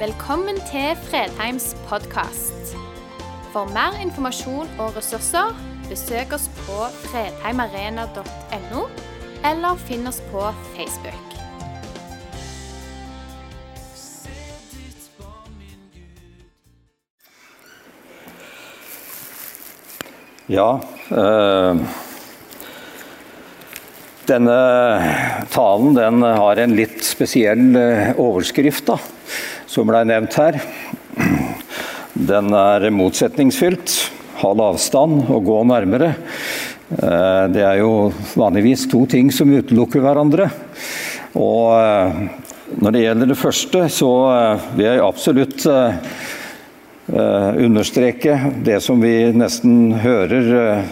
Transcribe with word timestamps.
Velkommen 0.00 0.56
til 0.64 0.94
Fredheims 1.10 1.74
podkast. 1.84 2.70
For 3.52 3.68
mer 3.68 3.98
informasjon 4.00 4.70
og 4.80 4.94
ressurser, 4.96 5.50
besøk 5.90 6.32
oss 6.32 6.46
på 6.62 6.86
fredheimarena.no, 7.02 8.86
eller 9.50 9.82
finn 9.84 10.08
oss 10.08 10.22
på 10.30 10.46
Facebook. 10.72 11.36
Ja, 20.48 20.70
øh, 21.12 21.84
denne 24.32 24.58
talen 25.52 25.94
den 26.02 26.24
har 26.24 26.64
en 26.64 26.76
litt 26.80 27.02
spesiell 27.04 27.74
eh, 27.76 28.14
overskrift, 28.16 28.88
da, 28.88 29.02
som 29.70 29.86
ble 29.86 30.02
nevnt 30.08 30.34
her. 30.40 30.58
Den 32.14 32.50
er 32.56 32.88
motsetningsfylt. 32.90 33.92
Halv 34.40 34.64
avstand 34.64 35.28
og 35.30 35.44
gå 35.46 35.58
nærmere. 35.68 36.14
Eh, 36.90 37.44
det 37.54 37.62
er 37.62 37.78
jo 37.78 38.10
vanligvis 38.40 38.88
to 38.90 39.04
ting 39.10 39.30
som 39.34 39.52
utelukker 39.52 40.02
hverandre. 40.02 40.48
Og 41.38 41.76
eh, 41.76 42.24
når 42.82 42.96
det 42.96 43.04
gjelder 43.04 43.30
det 43.30 43.38
første, 43.38 43.84
så 43.94 44.10
eh, 44.32 44.68
vil 44.74 44.88
jeg 44.88 45.06
absolutt 45.06 45.68
understreke 47.10 48.36
det 48.62 48.76
som 48.84 49.00
vi 49.02 49.32
nesten 49.34 49.96
hører 49.98 50.84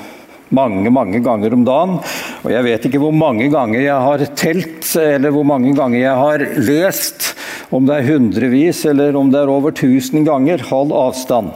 mange 0.50 0.90
mange 0.90 1.20
ganger 1.22 1.54
om 1.54 1.62
dagen. 1.62 1.98
Og 2.42 2.50
jeg 2.50 2.66
vet 2.66 2.88
ikke 2.88 3.00
hvor 3.02 3.14
mange 3.14 3.46
ganger 3.52 3.84
jeg 3.84 4.06
har 4.06 4.24
telt, 4.38 4.88
eller 4.98 5.34
hvor 5.34 5.46
mange 5.46 5.70
ganger 5.78 6.00
jeg 6.00 6.16
har 6.18 6.44
lest, 6.58 7.27
om 7.74 7.88
det 7.88 7.98
er 7.98 8.08
hundrevis 8.08 8.84
eller 8.88 9.16
om 9.18 9.30
det 9.32 9.42
er 9.42 9.50
over 9.52 9.74
tusen 9.76 10.24
ganger, 10.26 10.62
hold 10.70 10.94
avstand. 10.96 11.52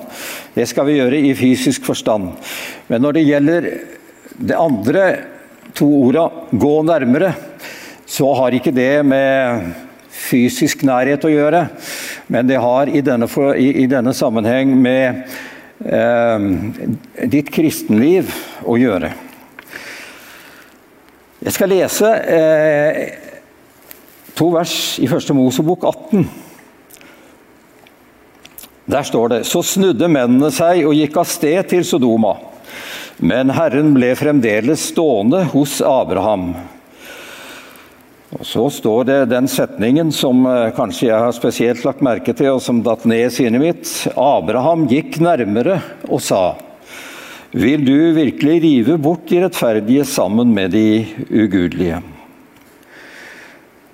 Det 0.55 0.67
skal 0.69 0.89
vi 0.89 0.99
gjøre 0.99 1.21
i 1.21 1.33
fysisk 1.37 1.87
forstand. 1.89 2.35
Men 2.93 3.05
når 3.05 3.17
det 3.17 3.29
gjelder 3.29 3.71
det 4.37 4.59
andre 4.59 5.07
to 5.77 5.89
orda, 6.03 6.27
gå 6.53 6.75
nærmere, 6.85 7.33
så 8.05 8.29
har 8.37 8.53
ikke 8.53 8.75
det 8.77 9.07
med 9.09 9.73
fysisk 10.13 10.85
nærhet 10.85 11.25
å 11.25 11.33
gjøre, 11.33 11.65
men 12.33 12.49
det 12.49 12.61
har 12.61 12.91
i 12.93 13.01
denne, 13.05 13.29
i, 13.57 13.69
i 13.85 13.89
denne 13.91 14.13
sammenheng 14.17 14.75
med 14.85 15.23
eh, 15.81 16.47
ditt 17.33 17.49
kristenliv 17.53 18.29
å 18.69 18.77
gjøre. 18.81 19.13
Jeg 21.43 21.57
skal 21.57 21.73
lese 21.73 22.13
eh, 22.37 23.22
to 24.39 24.51
vers 24.55 24.99
i 25.03 25.09
første 25.11 25.35
Mosebok 25.37 25.85
18. 25.89 26.27
Der 28.93 29.07
står 29.07 29.29
det 29.29 29.41
Så 29.47 29.63
snudde 29.63 30.09
mennene 30.11 30.51
seg 30.55 30.85
og 30.89 30.97
gikk 30.99 31.21
av 31.23 31.29
sted 31.31 31.69
til 31.71 31.85
Sodoma. 31.87 32.35
Men 33.23 33.53
Herren 33.55 33.93
ble 33.95 34.15
fremdeles 34.19 34.89
stående 34.91 35.45
hos 35.53 35.79
Abraham. 35.87 36.53
Og 38.33 38.47
Så 38.49 38.65
står 38.73 39.05
det 39.05 39.19
den 39.31 39.47
setningen 39.51 40.11
som 40.15 40.47
eh, 40.49 40.73
kanskje 40.75 41.11
jeg 41.11 41.21
har 41.21 41.35
spesielt 41.37 41.85
lagt 41.85 42.03
merke 42.03 42.33
til, 42.35 42.55
og 42.57 42.63
som 42.65 42.81
datt 42.83 43.05
ned 43.05 43.27
i 43.27 43.35
sinnet 43.35 43.61
mitt. 43.61 43.91
Abraham 44.17 44.89
gikk 44.91 45.21
nærmere 45.23 45.79
og 46.09 46.23
sa:" 46.25 46.55
Vil 47.53 47.85
du 47.85 48.15
virkelig 48.17 48.63
rive 48.65 48.97
bort 48.97 49.27
de 49.29 49.43
rettferdige 49.45 50.07
sammen 50.09 50.55
med 50.57 50.73
de 50.73 51.05
ugudelige? 51.29 52.01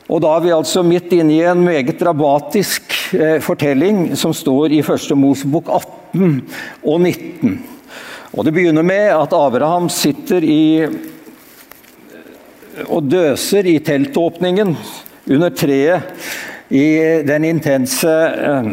Og 0.09 0.23
Da 0.25 0.31
er 0.35 0.45
vi 0.45 0.55
altså 0.57 0.83
midt 0.87 1.13
inne 1.13 1.35
i 1.37 1.43
en 1.45 1.61
meget 1.61 1.99
dramatisk 2.01 2.95
eh, 3.13 3.37
fortelling 3.45 4.17
som 4.17 4.33
står 4.33 4.73
i 4.73 4.85
første 4.85 5.17
Mosebok 5.19 5.69
18 5.69 6.39
og 6.83 7.01
19. 7.01 7.59
Og 8.33 8.45
Det 8.45 8.55
begynner 8.57 8.83
med 8.83 9.13
at 9.13 9.37
Abraham 9.37 9.91
sitter 9.93 10.45
i 10.45 10.89
og 12.89 13.09
døser 13.11 13.67
i 13.67 13.79
teltåpningen 13.85 14.77
under 15.29 15.51
treet 15.51 16.73
i 16.73 16.87
den 17.29 17.45
intense 17.45 18.09
eh, 18.09 18.69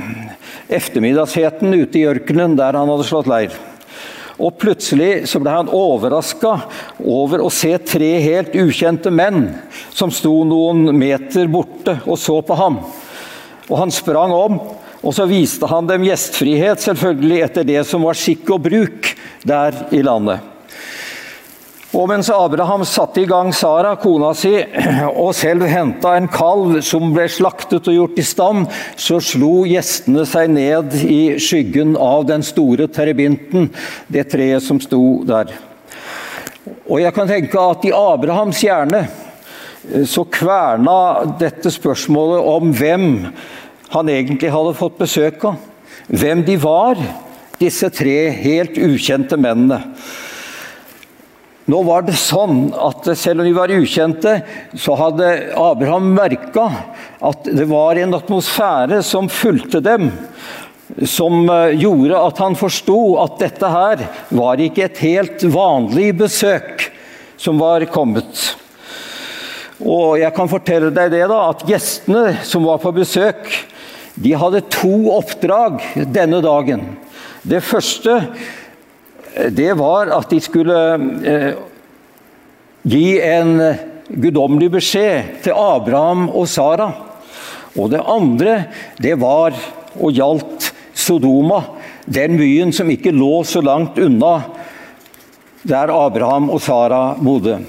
eftermiddagsheten 0.80 1.74
ute 1.76 2.00
i 2.00 2.08
ørkenen 2.08 2.56
der 2.56 2.80
han 2.80 2.92
hadde 2.92 3.08
slått 3.12 3.28
leir. 3.32 3.52
Og 4.36 4.58
Plutselig 4.60 5.28
så 5.32 5.40
ble 5.40 5.54
han 5.54 5.72
overraska 5.72 6.58
over 7.00 7.44
å 7.46 7.52
se 7.54 7.72
tre 7.88 8.12
helt 8.24 8.56
ukjente 8.58 9.12
menn 9.14 9.48
som 9.96 10.12
sto 10.12 10.34
noen 10.48 10.90
meter 10.98 11.48
borte 11.52 12.00
og 12.04 12.20
så 12.20 12.42
på 12.44 12.58
ham. 12.60 12.82
Og 13.70 13.78
Han 13.80 13.94
sprang 13.94 14.34
om, 14.36 14.60
og 15.06 15.14
så 15.14 15.28
viste 15.30 15.70
han 15.70 15.88
dem 15.88 16.06
gjestfrihet, 16.08 16.82
selvfølgelig 16.82 17.40
etter 17.46 17.68
det 17.68 17.84
som 17.88 18.04
var 18.06 18.18
skikk 18.18 18.50
og 18.58 18.66
bruk 18.68 19.14
der 19.46 19.86
i 19.94 20.02
landet. 20.06 20.55
Og 21.96 22.10
mens 22.12 22.28
Abraham 22.34 22.82
satte 22.84 23.22
i 23.22 23.28
gang 23.30 23.54
Sara, 23.56 23.94
kona 23.96 24.34
si, 24.36 24.52
og 25.24 25.32
selv 25.38 25.64
henta 25.72 26.16
en 26.18 26.28
kalv 26.32 26.82
som 26.84 27.14
ble 27.16 27.28
slaktet 27.32 27.88
og 27.88 27.96
gjort 27.96 28.20
i 28.20 28.26
stand, 28.28 28.66
så 29.00 29.22
slo 29.24 29.62
gjestene 29.70 30.26
seg 30.28 30.52
ned 30.52 30.98
i 31.08 31.22
skyggen 31.40 31.96
av 31.96 32.26
den 32.28 32.44
store 32.44 32.90
terebinten, 32.92 33.70
det 34.12 34.28
treet 34.34 34.66
som 34.66 34.82
sto 34.84 35.22
der. 35.28 35.54
Og 36.90 37.00
jeg 37.00 37.16
kan 37.16 37.32
tenke 37.32 37.64
at 37.64 37.88
i 37.88 37.96
Abrahams 37.96 38.60
hjerne 38.66 39.06
eh, 39.06 40.04
så 40.10 40.26
kverna 40.28 40.98
dette 41.40 41.72
spørsmålet 41.72 42.52
om 42.52 42.76
hvem 42.76 43.08
han 43.96 44.12
egentlig 44.12 44.52
hadde 44.52 44.76
fått 44.76 45.00
besøk 45.00 45.48
av. 45.48 45.64
Hvem 46.12 46.44
de 46.46 46.60
var, 46.60 47.00
disse 47.62 47.88
tre 47.96 48.18
helt 48.36 48.76
ukjente 48.84 49.40
mennene. 49.40 49.80
Nå 51.66 51.80
var 51.82 52.04
det 52.06 52.14
sånn 52.22 52.68
at 52.78 53.08
selv 53.18 53.42
om 53.42 53.48
de 53.48 53.54
var 53.56 53.72
ukjente, 53.74 54.36
så 54.78 54.94
hadde 55.00 55.30
Abraham 55.58 56.12
merka 56.14 56.68
at 57.26 57.48
det 57.50 57.66
var 57.72 57.98
en 57.98 58.14
atmosfære 58.14 59.00
som 59.06 59.32
fulgte 59.34 59.82
dem. 59.82 60.12
Som 61.10 61.50
eh, 61.50 61.74
gjorde 61.82 62.20
at 62.22 62.42
han 62.44 62.58
forsto 62.60 63.00
at 63.24 63.40
dette 63.42 63.72
her 63.74 64.04
var 64.38 64.62
ikke 64.62 64.86
et 64.86 65.02
helt 65.02 65.48
vanlig 65.50 66.12
besøk 66.20 66.86
som 67.42 67.58
var 67.58 67.88
kommet. 67.90 68.44
Og 69.82 70.20
jeg 70.22 70.32
kan 70.38 70.52
fortelle 70.52 70.92
deg 70.94 71.10
det 71.16 71.24
da, 71.32 71.40
at 71.50 71.66
gjestene 71.68 72.38
som 72.46 72.68
var 72.70 72.78
på 72.84 72.94
besøk, 72.96 73.50
de 74.16 74.36
hadde 74.38 74.62
to 74.72 75.10
oppdrag 75.18 75.82
denne 76.14 76.40
dagen. 76.46 76.86
Det 77.42 77.66
første 77.66 78.22
det 79.52 79.74
var 79.74 80.12
at 80.16 80.30
de 80.32 80.40
skulle 80.44 80.78
eh, 81.28 81.58
gi 82.88 83.08
en 83.20 83.58
guddommelig 84.08 84.70
beskjed 84.78 85.42
til 85.44 85.58
Abraham 85.58 86.30
og 86.30 86.48
Sara. 86.50 86.92
Og 87.76 87.92
det 87.92 88.04
andre, 88.08 88.60
det 89.02 89.18
var 89.20 89.56
og 89.96 90.16
gjaldt 90.16 90.72
Sodoma, 90.96 91.62
den 92.06 92.38
byen 92.40 92.72
som 92.76 92.90
ikke 92.92 93.14
lå 93.16 93.44
så 93.48 93.64
langt 93.66 93.98
unna 94.00 94.38
der 95.66 95.92
Abraham 95.92 96.52
og 96.54 96.62
Sara 96.62 97.16
bodde. 97.20 97.60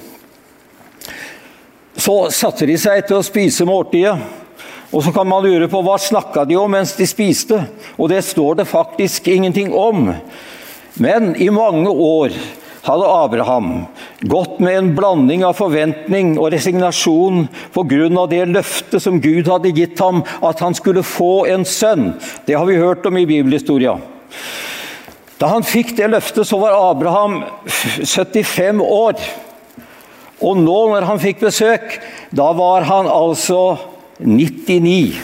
Så 1.96 2.26
satte 2.34 2.68
de 2.68 2.76
seg 2.78 3.06
til 3.08 3.18
å 3.18 3.24
spise 3.24 3.66
måltidet. 3.66 4.18
Og 4.94 5.02
så 5.02 5.10
kan 5.12 5.26
man 5.26 5.42
lure 5.42 5.66
på 5.68 5.80
hva 5.82 5.96
snakka 5.98 6.44
de 6.46 6.58
om 6.60 6.70
mens 6.70 6.92
de 6.94 7.08
spiste. 7.08 7.58
Og 7.96 8.12
det 8.12 8.20
står 8.24 8.60
det 8.60 8.68
faktisk 8.70 9.26
ingenting 9.32 9.72
om. 9.74 10.12
Men 10.96 11.34
i 11.36 11.50
mange 11.52 11.90
år 11.90 12.32
hadde 12.86 13.08
Abraham 13.10 13.70
gått 14.20 14.60
med 14.62 14.78
en 14.78 14.90
blanding 14.96 15.42
av 15.44 15.56
forventning 15.58 16.36
og 16.38 16.52
resignasjon 16.54 17.46
pga. 17.74 18.26
det 18.30 18.44
løftet 18.48 19.02
som 19.02 19.20
Gud 19.20 19.48
hadde 19.50 19.74
gitt 19.74 19.98
ham, 20.00 20.22
at 20.42 20.60
han 20.60 20.74
skulle 20.74 21.02
få 21.02 21.46
en 21.50 21.64
sønn. 21.64 22.14
Det 22.46 22.54
har 22.54 22.66
vi 22.66 22.78
hørt 22.80 23.06
om 23.06 23.16
i 23.18 23.26
bibelhistoria. 23.26 23.98
Da 25.36 25.50
han 25.52 25.66
fikk 25.66 25.96
det 25.98 26.08
løftet, 26.14 26.46
så 26.48 26.58
var 26.58 26.78
Abraham 26.78 27.42
75 27.66 28.80
år. 28.80 29.20
Og 30.40 30.56
nå 30.56 30.78
når 30.92 31.04
han 31.10 31.20
fikk 31.20 31.42
besøk, 31.44 31.98
da 32.30 32.52
var 32.56 32.86
han 32.88 33.08
altså 33.10 33.76
99. 34.20 35.16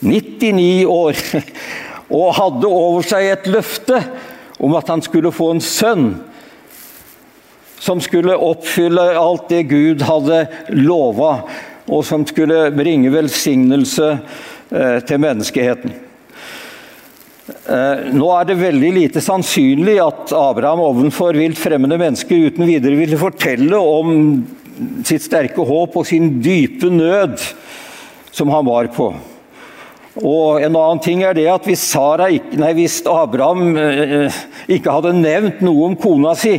99 0.00 0.86
år. 0.88 1.18
Og 2.12 2.34
hadde 2.36 2.68
over 2.68 3.04
seg 3.08 3.28
et 3.34 3.50
løfte 3.52 4.00
om 4.62 4.76
at 4.78 4.88
han 4.92 5.02
skulle 5.02 5.34
få 5.34 5.50
en 5.52 5.64
sønn 5.64 6.06
som 7.82 7.98
skulle 8.00 8.38
oppfylle 8.38 9.08
alt 9.18 9.48
det 9.50 9.64
Gud 9.72 10.04
hadde 10.06 10.44
lova, 10.78 11.32
og 11.90 12.04
som 12.06 12.22
skulle 12.28 12.68
bringe 12.76 13.10
velsignelse 13.10 14.10
eh, 14.70 14.98
til 15.02 15.18
menneskeheten. 15.24 15.96
Eh, 17.50 18.04
nå 18.14 18.28
er 18.36 18.46
det 18.46 18.60
veldig 18.60 18.92
lite 18.94 19.24
sannsynlig 19.24 19.96
at 20.04 20.30
Abraham 20.38 20.84
ovenfor 20.86 21.34
vilt 21.34 21.58
fremmede 21.58 21.98
mennesker 21.98 22.46
uten 22.52 22.68
videre 22.70 23.00
ville 23.00 23.18
fortelle 23.18 23.82
om 23.82 24.14
sitt 25.06 25.26
sterke 25.26 25.66
håp 25.66 25.98
og 25.98 26.06
sin 26.06 26.36
dype 26.42 26.86
nød 26.86 27.42
som 28.30 28.54
han 28.54 28.66
var 28.70 28.94
på. 28.94 29.10
Og 30.20 30.60
en 30.60 30.74
annen 30.76 31.00
ting 31.00 31.22
er 31.24 31.32
det 31.32 31.46
at 31.48 31.64
hvis, 31.64 31.86
ikke, 31.88 32.58
nei, 32.60 32.72
hvis 32.76 32.98
Abraham 33.08 33.78
eh, 33.80 34.42
ikke 34.76 34.92
hadde 34.92 35.14
nevnt 35.16 35.62
noe 35.64 35.86
om 35.88 35.96
kona 35.96 36.34
si, 36.36 36.58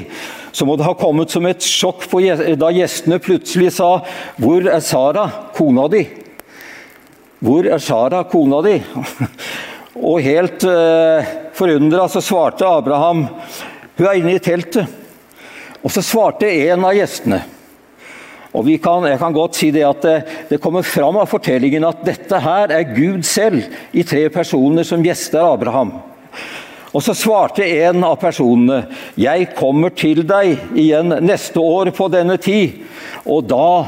så 0.54 0.66
må 0.66 0.74
det 0.78 0.88
ha 0.88 0.96
kommet 0.98 1.34
som 1.34 1.46
et 1.46 1.62
sjokk 1.62 2.08
på, 2.10 2.22
da 2.58 2.72
gjestene 2.74 3.22
plutselig 3.22 3.76
sa 3.78 4.02
'Hvor 4.38 4.66
er 4.66 4.82
Sara, 4.82 5.30
kona 5.54 5.88
di?' 5.88 6.08
Hvor 7.44 7.66
er 7.68 7.78
Sara, 7.78 8.24
kona 8.24 8.62
di? 8.62 8.82
Og 10.10 10.22
helt 10.26 10.64
eh, 10.64 11.26
forundra 11.54 12.08
så 12.10 12.22
svarte 12.22 12.66
Abraham 12.66 13.28
hun 13.98 14.08
er 14.08 14.18
inne 14.18 14.34
i 14.34 14.42
teltet. 14.42 14.88
Og 15.84 15.92
så 15.94 16.02
svarte 16.02 16.50
en 16.50 16.86
av 16.86 16.96
gjestene 16.98 17.44
og 18.54 18.68
kan, 18.82 19.06
Jeg 19.10 19.20
kan 19.20 19.34
godt 19.34 19.56
si 19.56 19.72
det 19.74 19.82
at 19.82 20.06
det, 20.50 20.58
kommer 20.62 20.82
fram 20.82 21.18
av 21.18 21.30
fortellingen 21.32 21.86
at 21.88 22.04
dette 22.06 22.40
her 22.44 22.72
er 22.74 22.94
Gud 22.96 23.26
selv 23.28 23.64
i 23.92 24.04
tre 24.08 24.28
personer 24.34 24.88
som 24.88 25.04
gjester 25.04 25.44
Abraham. 25.44 25.96
Og 26.94 27.02
Så 27.02 27.16
svarte 27.18 27.66
en 27.66 28.04
av 28.04 28.20
personene, 28.22 28.86
'Jeg 29.18 29.56
kommer 29.56 29.90
til 29.90 30.24
deg 30.24 30.60
igjen 30.76 31.10
neste 31.26 31.58
år 31.58 31.92
på 31.92 32.08
denne 32.12 32.38
tid.' 32.38 32.86
'Og 33.26 33.48
da, 33.48 33.86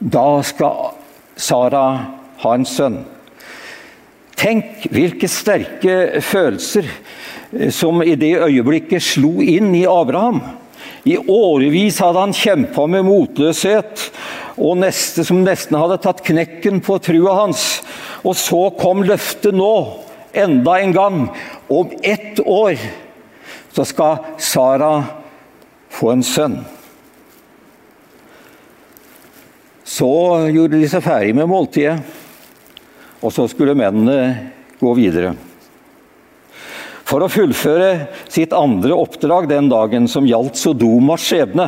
da 0.00 0.42
skal 0.42 0.94
Sara 1.36 2.06
ha 2.38 2.54
en 2.54 2.64
sønn.' 2.64 3.04
Tenk 4.40 4.86
hvilke 4.88 5.28
sterke 5.28 6.22
følelser 6.24 6.86
eh, 7.52 7.68
som 7.70 8.00
i 8.02 8.14
det 8.14 8.38
øyeblikket 8.40 9.02
slo 9.02 9.42
inn 9.44 9.74
i 9.74 9.84
Abraham. 9.84 10.40
I 11.04 11.16
årevis 11.16 11.98
hadde 12.00 12.22
han 12.24 12.32
kjempa 12.36 12.86
med 12.88 13.04
motløshet, 13.04 14.06
og 14.56 14.78
neste, 14.80 15.24
som 15.26 15.42
nesten 15.44 15.78
hadde 15.78 16.00
tatt 16.02 16.22
knekken 16.26 16.80
på 16.84 16.98
trua 17.02 17.36
hans. 17.42 17.80
Og 18.26 18.36
så 18.38 18.68
kom 18.80 19.04
løftet 19.06 19.56
nå, 19.56 19.72
enda 20.32 20.78
en 20.80 20.94
gang. 20.96 21.20
Om 21.70 21.94
ett 22.02 22.40
år 22.42 22.80
så 23.74 23.86
skal 23.86 24.24
Sara 24.42 24.94
få 25.90 26.14
en 26.14 26.24
sønn. 26.26 26.60
Så 29.90 30.10
gjorde 30.54 30.78
de 30.78 30.88
seg 30.90 31.02
ferdig 31.04 31.34
med 31.36 31.50
måltidet, 31.50 31.98
og 33.20 33.32
så 33.34 33.46
skulle 33.50 33.76
mennene 33.76 34.50
gå 34.80 34.92
videre 34.96 35.34
for 37.10 37.24
å 37.24 37.30
fullføre 37.30 38.06
sitt 38.30 38.52
andre 38.54 38.94
oppdrag 38.94 39.48
den 39.50 39.66
dagen, 39.70 40.06
som 40.06 40.28
gjaldt 40.28 40.60
Sodomas 40.60 41.24
skjebne. 41.26 41.66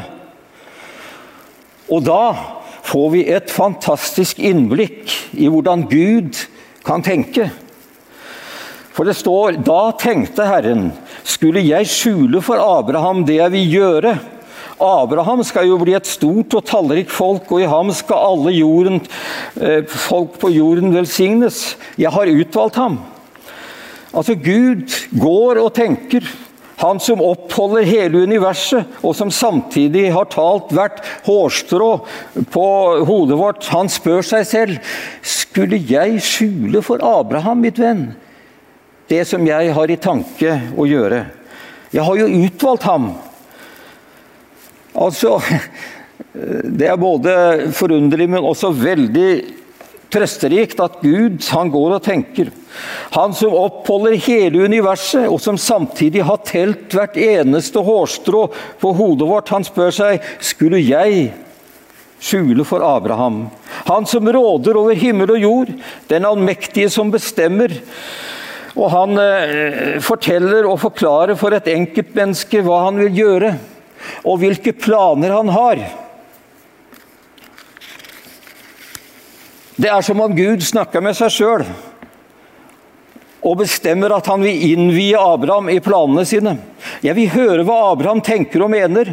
Og 1.91 2.05
da 2.07 2.23
får 2.93 3.11
vi 3.15 3.23
et 3.33 3.49
fantastisk 3.51 4.41
innblikk 4.43 5.13
i 5.33 5.49
hvordan 5.49 5.87
Gud 5.89 6.37
kan 6.85 7.05
tenke. 7.05 7.49
For 8.93 9.09
det 9.09 9.17
står 9.17 9.63
Da 9.65 9.95
tenkte 9.97 10.45
Herren, 10.45 10.91
skulle 11.25 11.63
jeg 11.65 11.89
skjule 11.89 12.43
for 12.45 12.61
Abraham 12.61 13.25
det 13.25 13.39
jeg 13.39 13.55
vil 13.55 13.77
gjøre? 13.79 14.13
Abraham 14.83 15.45
skal 15.47 15.69
jo 15.71 15.79
bli 15.81 15.95
et 15.97 16.11
stort 16.11 16.53
og 16.59 16.67
tallrikt 16.67 17.13
folk, 17.15 17.47
og 17.55 17.63
i 17.63 17.71
ham 17.71 17.93
skal 17.95 18.27
alle 18.33 18.53
jorden, 18.57 19.01
eh, 19.61 19.87
folk 19.87 20.41
på 20.43 20.51
jorden 20.51 20.93
velsignes. 20.93 21.77
Jeg 21.97 22.11
har 22.11 22.27
utvalgt 22.27 22.81
ham. 22.81 22.99
Altså, 24.13 24.35
Gud 24.35 24.91
går 25.17 25.63
og 25.63 25.73
tenker. 25.75 26.27
Han 26.83 26.99
som 27.01 27.21
oppholder 27.23 27.87
hele 27.87 28.25
universet, 28.27 28.89
og 29.07 29.15
som 29.15 29.31
samtidig 29.31 30.09
har 30.11 30.27
talt 30.33 30.73
hvert 30.75 30.99
hårstrå 31.29 31.91
på 32.51 32.67
hodet 33.07 33.39
vårt. 33.39 33.69
Han 33.71 33.91
spør 33.93 34.25
seg 34.27 34.49
selv 34.51 34.97
skulle 35.23 35.79
jeg 35.79 36.19
skjule 36.27 36.83
for 36.83 37.03
Abraham, 37.07 37.63
mitt 37.63 37.79
venn, 37.79 38.09
det 39.07 39.23
som 39.31 39.47
jeg 39.47 39.71
har 39.77 39.95
i 39.95 40.01
tanke 40.01 40.59
å 40.75 40.89
gjøre. 40.89 41.23
Jeg 41.93 42.07
har 42.09 42.19
jo 42.19 42.47
utvalgt 42.47 42.89
ham. 42.89 43.13
Altså 44.93 45.39
Det 46.33 46.87
er 46.89 46.97
både 46.97 47.33
forunderlig, 47.77 48.27
men 48.33 48.47
også 48.47 48.71
veldig 48.73 49.31
trøsterikt 50.13 50.81
at 50.85 51.01
Gud 51.03 51.41
han 51.53 51.71
går 51.73 51.97
og 51.97 52.05
tenker. 52.05 52.51
Han 53.17 53.35
som 53.37 53.55
oppholder 53.57 54.17
hele 54.25 54.65
universet, 54.65 55.27
og 55.29 55.41
som 55.43 55.59
samtidig 55.61 56.25
har 56.29 56.45
telt 56.49 56.93
hvert 56.95 57.17
eneste 57.21 57.83
hårstrå 57.85 58.47
på 58.81 58.93
hodet 58.97 59.29
vårt, 59.29 59.53
han 59.53 59.67
spør 59.67 59.93
seg 59.95 60.29
skulle 60.45 60.81
jeg 60.81 61.33
skjule 62.23 62.65
for 62.65 62.85
Abraham. 62.87 63.47
Han 63.89 64.07
som 64.07 64.29
råder 64.29 64.79
over 64.79 64.99
himmel 64.99 65.35
og 65.35 65.43
jord, 65.43 65.73
den 66.09 66.29
allmektige 66.29 66.91
som 66.93 67.11
bestemmer. 67.13 67.75
Og 68.73 68.89
han 68.93 69.19
eh, 69.21 69.99
forteller 70.01 70.65
og 70.69 70.81
forklarer 70.81 71.37
for 71.37 71.53
et 71.53 71.69
enkeltmenneske 71.75 72.63
hva 72.65 72.87
han 72.87 73.03
vil 73.03 73.19
gjøre, 73.19 73.53
og 74.25 74.41
hvilke 74.41 74.73
planer 74.77 75.35
han 75.35 75.53
har. 75.53 75.83
Det 79.77 79.89
er 79.89 80.05
som 80.05 80.21
om 80.21 80.35
Gud 80.37 80.61
snakker 80.65 81.01
med 81.05 81.17
seg 81.17 81.33
sjøl 81.33 81.65
og 83.43 83.57
bestemmer 83.59 84.13
at 84.15 84.29
han 84.31 84.45
vil 84.45 84.61
innvie 84.71 85.19
Abraham 85.19 85.71
i 85.73 85.81
planene 85.83 86.23
sine. 86.29 86.53
Jeg 87.03 87.17
vil 87.17 87.33
høre 87.33 87.65
hva 87.67 87.79
Abraham 87.89 88.21
tenker 88.23 88.63
og 88.63 88.71
mener, 88.71 89.11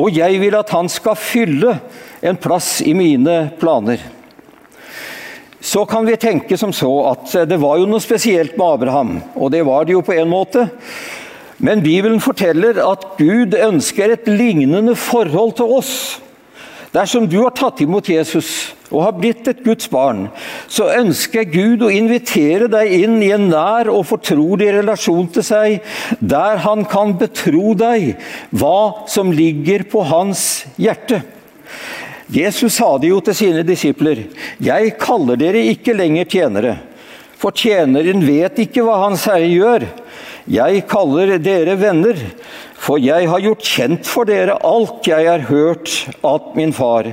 og 0.00 0.16
jeg 0.16 0.38
vil 0.40 0.56
at 0.56 0.72
han 0.72 0.88
skal 0.88 1.18
fylle 1.18 1.74
en 2.24 2.38
plass 2.40 2.78
i 2.80 2.94
mine 2.96 3.50
planer. 3.60 4.00
Så 5.60 5.84
kan 5.84 6.08
vi 6.08 6.16
tenke 6.16 6.56
som 6.56 6.72
så 6.72 6.88
at 7.10 7.34
det 7.50 7.60
var 7.60 7.76
jo 7.82 7.90
noe 7.90 8.00
spesielt 8.00 8.56
med 8.56 8.78
Abraham, 8.78 9.12
og 9.36 9.52
det 9.52 9.60
var 9.68 9.84
det 9.84 9.98
jo 9.98 10.06
på 10.06 10.16
en 10.16 10.32
måte. 10.32 10.64
Men 11.60 11.84
Bibelen 11.84 12.22
forteller 12.24 12.80
at 12.80 13.04
Gud 13.18 13.52
ønsker 13.58 14.14
et 14.14 14.28
lignende 14.30 14.96
forhold 14.96 15.58
til 15.58 15.76
oss. 15.82 15.94
Dersom 16.96 17.28
du 17.28 17.42
har 17.42 17.52
tatt 17.52 17.84
imot 17.84 18.08
Jesus 18.08 18.70
og 18.90 19.04
har 19.04 19.16
blitt 19.18 19.48
et 19.50 19.62
Guds 19.64 19.88
barn, 19.90 20.26
så 20.68 20.90
ønsker 20.98 21.48
Gud 21.50 21.84
å 21.86 21.92
invitere 21.94 22.68
deg 22.70 22.94
inn 23.00 23.18
i 23.22 23.30
en 23.34 23.48
nær 23.52 23.90
og 23.92 24.08
fortrolig 24.10 24.72
relasjon 24.74 25.30
til 25.34 25.46
seg, 25.46 25.78
der 26.18 26.62
han 26.66 26.84
kan 26.90 27.14
betro 27.20 27.72
deg 27.78 28.16
hva 28.50 29.06
som 29.10 29.32
ligger 29.34 29.86
på 29.90 30.04
hans 30.10 30.64
hjerte. 30.80 31.22
Jesus 32.30 32.76
sa 32.78 32.92
det 32.98 33.10
jo 33.10 33.18
til 33.20 33.34
sine 33.34 33.62
disipler, 33.66 34.28
'Jeg 34.60 34.98
kaller 34.98 35.36
dere 35.36 35.66
ikke 35.66 35.96
lenger 35.96 36.24
tjenere', 36.24 36.78
for 37.34 37.50
tjeneren 37.50 38.22
vet 38.22 38.58
ikke 38.58 38.84
hva 38.84 39.08
hans 39.08 39.24
herre 39.24 39.48
gjør. 39.48 39.86
Jeg 40.50 40.86
kaller 40.86 41.38
dere 41.38 41.76
venner, 41.78 42.16
for 42.80 43.00
jeg 43.02 43.28
har 43.28 43.42
gjort 43.44 43.66
kjent 43.66 44.08
for 44.08 44.28
dere 44.28 44.56
alt 44.64 45.04
jeg 45.08 45.26
har 45.28 45.42
hørt 45.50 45.90
at 46.24 46.46
min 46.56 46.72
far. 46.72 47.10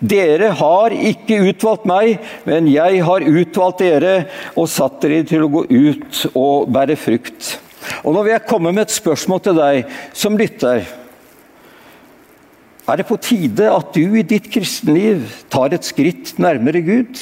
Dere 0.00 0.50
har 0.58 0.92
ikke 0.92 1.40
utvalgt 1.48 1.86
meg, 1.88 2.18
men 2.44 2.68
jeg 2.68 3.00
har 3.06 3.24
utvalgt 3.24 3.80
dere 3.80 4.16
og 4.52 4.68
satt 4.68 5.00
dere 5.04 5.22
til 5.28 5.46
å 5.46 5.52
gå 5.54 5.64
ut 5.70 6.20
og 6.34 6.68
bære 6.74 6.98
frukt. 7.00 7.56
Og 8.04 8.12
Nå 8.12 8.26
vil 8.26 8.34
jeg 8.34 8.48
komme 8.50 8.74
med 8.74 8.84
et 8.84 8.96
spørsmål 8.96 9.42
til 9.46 9.56
deg 9.56 9.98
som 10.12 10.36
lytter. 10.36 10.84
Er 12.86 13.00
det 13.00 13.08
på 13.08 13.18
tide 13.18 13.72
at 13.72 13.96
du 13.96 14.18
i 14.18 14.26
ditt 14.26 14.50
kristenliv 14.52 15.24
tar 15.50 15.72
et 15.74 15.86
skritt 15.86 16.36
nærmere 16.38 16.84
Gud, 16.86 17.18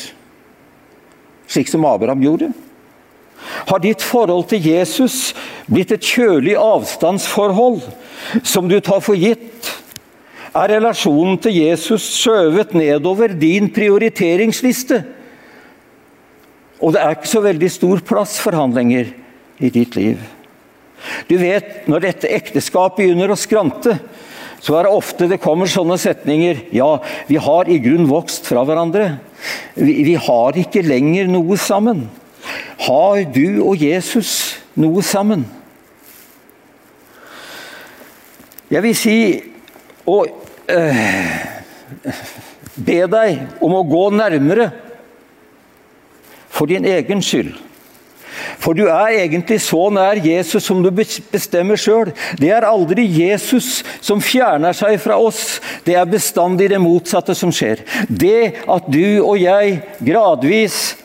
slik 1.49 1.71
som 1.71 1.87
Abraham 1.89 2.27
gjorde? 2.27 2.51
Har 3.69 3.81
ditt 3.83 4.03
forhold 4.03 4.49
til 4.51 4.65
Jesus 4.65 5.33
blitt 5.71 5.93
et 5.95 6.05
kjølig 6.05 6.57
avstandsforhold 6.61 7.83
som 8.43 8.69
du 8.71 8.79
tar 8.81 9.03
for 9.05 9.19
gitt? 9.19 9.73
Er 10.55 10.71
relasjonen 10.77 11.39
til 11.43 11.57
Jesus 11.59 12.07
skjøvet 12.21 12.77
nedover 12.79 13.35
din 13.35 13.67
prioriteringsliste? 13.75 15.03
Og 16.85 16.95
det 16.95 17.03
er 17.03 17.17
ikke 17.17 17.33
så 17.33 17.43
veldig 17.43 17.71
stor 17.73 18.03
plass 18.07 18.39
for 18.43 18.57
han 18.57 18.75
lenger 18.77 19.11
i 19.59 19.71
ditt 19.73 19.97
liv. 19.99 20.21
Du 21.29 21.37
vet, 21.41 21.85
når 21.91 22.07
dette 22.07 22.31
ekteskapet 22.33 23.03
begynner 23.03 23.33
å 23.33 23.39
skrante, 23.39 23.99
så 24.65 24.79
er 24.79 24.87
det 24.87 24.97
ofte 24.97 25.29
det 25.29 25.43
kommer 25.43 25.69
sånne 25.69 25.99
setninger 26.01 26.63
Ja, 26.73 26.97
vi 27.29 27.37
har 27.37 27.69
i 27.69 27.81
grunn 27.85 28.07
vokst 28.09 28.47
fra 28.49 28.63
hverandre. 28.65 29.19
Vi, 29.77 29.99
vi 30.07 30.15
har 30.17 30.57
ikke 30.57 30.85
lenger 30.87 31.29
noe 31.29 31.59
sammen. 31.61 32.07
Har 32.87 33.25
du 33.35 33.63
og 33.65 33.83
Jesus 33.83 34.59
noe 34.75 35.03
sammen? 35.03 35.45
Jeg 38.71 38.83
vil 38.83 38.97
si 38.97 39.19
og 40.07 40.27
øh, 40.69 41.05
be 42.75 43.05
deg 43.11 43.61
om 43.63 43.77
å 43.77 43.85
gå 43.87 44.09
nærmere 44.17 44.71
for 46.55 46.71
din 46.71 46.87
egen 46.89 47.23
skyld. 47.23 47.55
For 48.59 48.77
du 48.77 48.87
er 48.89 49.19
egentlig 49.21 49.61
så 49.63 49.89
nær 49.93 50.19
Jesus 50.25 50.65
som 50.67 50.83
du 50.83 50.91
bestemmer 50.95 51.79
sjøl. 51.81 52.11
Det 52.41 52.51
er 52.55 52.67
aldri 52.67 53.05
Jesus 53.07 53.83
som 54.05 54.23
fjerner 54.25 54.75
seg 54.77 54.97
fra 55.03 55.19
oss, 55.21 55.61
det 55.85 55.97
er 55.99 56.09
bestandig 56.09 56.71
det 56.73 56.81
motsatte 56.83 57.37
som 57.37 57.53
skjer. 57.55 57.85
Det 58.09 58.65
at 58.65 58.89
du 58.91 59.21
og 59.23 59.37
jeg 59.41 59.81
gradvis 60.05 60.97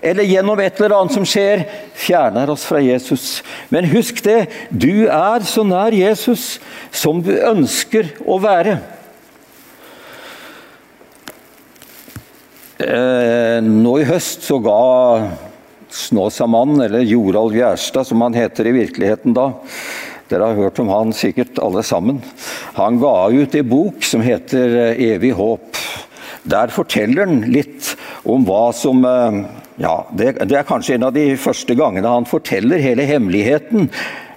eller 0.00 0.28
gjennom 0.28 0.60
et 0.60 0.80
eller 0.80 0.94
annet 0.96 1.14
som 1.16 1.24
skjer, 1.26 1.64
fjerner 1.96 2.50
oss 2.52 2.66
fra 2.68 2.82
Jesus. 2.84 3.40
Men 3.72 3.88
husk 3.90 4.20
det, 4.26 4.46
du 4.70 5.06
er 5.08 5.46
så 5.48 5.64
nær 5.66 5.96
Jesus 5.96 6.58
som 6.94 7.22
du 7.24 7.32
ønsker 7.36 8.12
å 8.26 8.38
være. 8.42 8.78
Eh, 12.76 13.58
nå 13.64 13.94
i 14.02 14.04
høst 14.08 14.44
så 14.44 14.60
ga 14.60 14.80
Snåsamannen, 15.96 16.82
eller 16.84 17.06
Joralv 17.08 17.54
Gjerstad 17.56 18.04
som 18.04 18.20
han 18.20 18.34
heter 18.36 18.68
i 18.68 18.74
virkeligheten 18.74 19.32
da, 19.36 19.46
dere 20.28 20.50
har 20.50 20.58
hørt 20.58 20.80
om 20.82 20.90
han 20.92 21.14
sikkert 21.16 21.60
alle 21.62 21.80
sammen. 21.86 22.18
Han 22.76 22.98
ga 23.00 23.30
ut 23.32 23.54
en 23.54 23.68
bok 23.70 24.04
som 24.04 24.20
heter 24.20 24.92
'Evig 24.92 25.32
håp'. 25.38 25.78
Der 26.44 26.68
forteller 26.68 27.26
han 27.26 27.40
litt 27.50 27.96
om 28.24 28.44
hva 28.44 28.74
som 28.74 29.04
eh, 29.04 29.46
ja, 29.76 29.96
det, 30.16 30.38
det, 30.48 30.56
er 30.56 30.68
kanskje 30.68 30.96
en 30.96 31.08
av 31.08 31.16
de 31.16 31.34
første 31.40 31.76
gangene 31.76 32.08
han 32.08 32.28
forteller 32.28 32.80
hele 32.80 33.04
hemmeligheten 33.08 33.90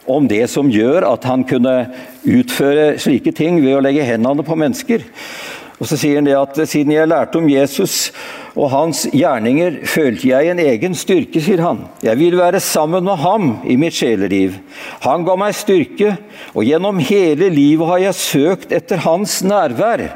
om 0.09 0.27
det 0.27 0.45
som 0.51 0.71
gjør 0.73 1.05
at 1.07 1.27
han 1.29 1.45
kunne 1.47 1.75
utføre 2.27 2.97
slike 2.99 3.31
ting 3.37 3.61
ved 3.63 3.77
å 3.77 3.83
legge 3.85 4.07
hendene 4.07 4.43
på 4.45 4.57
mennesker. 4.59 5.05
Og 5.79 5.87
Så 5.87 5.95
sier 6.01 6.19
han 6.19 6.27
det 6.27 6.35
at 6.35 6.57
siden 6.67 6.91
jeg 6.91 7.07
lærte 7.07 7.39
om 7.39 7.47
Jesus 7.47 8.09
og 8.59 8.67
hans 8.73 9.05
gjerninger, 9.15 9.77
følte 9.87 10.27
jeg 10.33 10.49
en 10.51 10.59
egen 10.59 10.95
styrke, 10.97 11.39
sier 11.39 11.61
han. 11.63 11.85
Jeg 12.03 12.19
vil 12.19 12.35
være 12.35 12.59
sammen 12.59 13.05
med 13.07 13.21
ham 13.21 13.45
i 13.63 13.77
mitt 13.79 13.95
sjeleliv. 13.95 14.57
Han 15.05 15.23
ga 15.23 15.37
meg 15.39 15.55
styrke, 15.55 16.17
og 16.51 16.67
gjennom 16.67 16.99
hele 16.99 17.47
livet 17.53 17.87
har 17.87 18.03
jeg 18.09 18.19
søkt 18.19 18.75
etter 18.75 19.05
hans 19.05 19.39
nærvær 19.45 20.09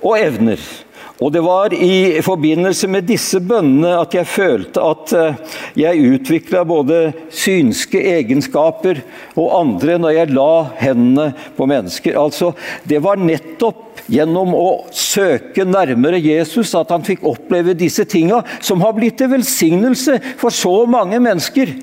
og 0.00 0.14
evner. 0.16 0.62
Og 1.18 1.32
det 1.34 1.40
var 1.42 1.72
i 1.74 2.20
forbindelse 2.22 2.86
med 2.90 3.08
disse 3.08 3.40
bønnene 3.42 3.96
at 3.98 4.14
jeg 4.14 4.28
følte 4.30 4.82
at 4.86 5.14
eh, 5.18 5.56
jeg 5.80 6.12
utvikla 6.14 6.62
både 6.68 7.00
synske 7.34 7.98
egenskaper 8.12 9.00
og 9.34 9.50
andre 9.58 9.96
når 9.98 10.14
jeg 10.14 10.36
la 10.36 10.52
hendene 10.78 11.32
på 11.56 11.66
mennesker. 11.66 12.14
Altså, 12.22 12.52
det 12.86 13.02
var 13.02 13.18
nettopp 13.18 14.04
gjennom 14.06 14.54
å 14.54 14.68
søke 14.94 15.66
nærmere 15.66 16.22
Jesus 16.22 16.70
at 16.78 16.94
han 16.94 17.04
fikk 17.06 17.26
oppleve 17.26 17.74
disse 17.74 18.06
tinga, 18.08 18.44
som 18.62 18.86
har 18.86 18.94
blitt 18.94 19.18
til 19.18 19.32
velsignelse 19.34 20.20
for 20.38 20.54
så 20.54 20.84
mange 20.86 21.18
mennesker. 21.18 21.74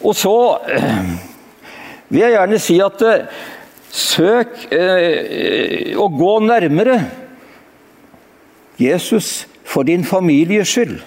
Og 0.00 0.16
så 0.16 0.34
eh, 0.72 1.14
vil 2.08 2.24
jeg 2.24 2.38
gjerne 2.38 2.64
si 2.64 2.80
at 2.82 3.04
eh, 3.04 3.40
søk 3.92 4.68
eh, 4.72 5.92
å 5.98 6.08
gå 6.08 6.34
nærmere 6.48 7.02
Jesus 8.78 9.46
for 9.66 9.84
din 9.84 10.04
families 10.06 10.70
skyld. 10.70 11.00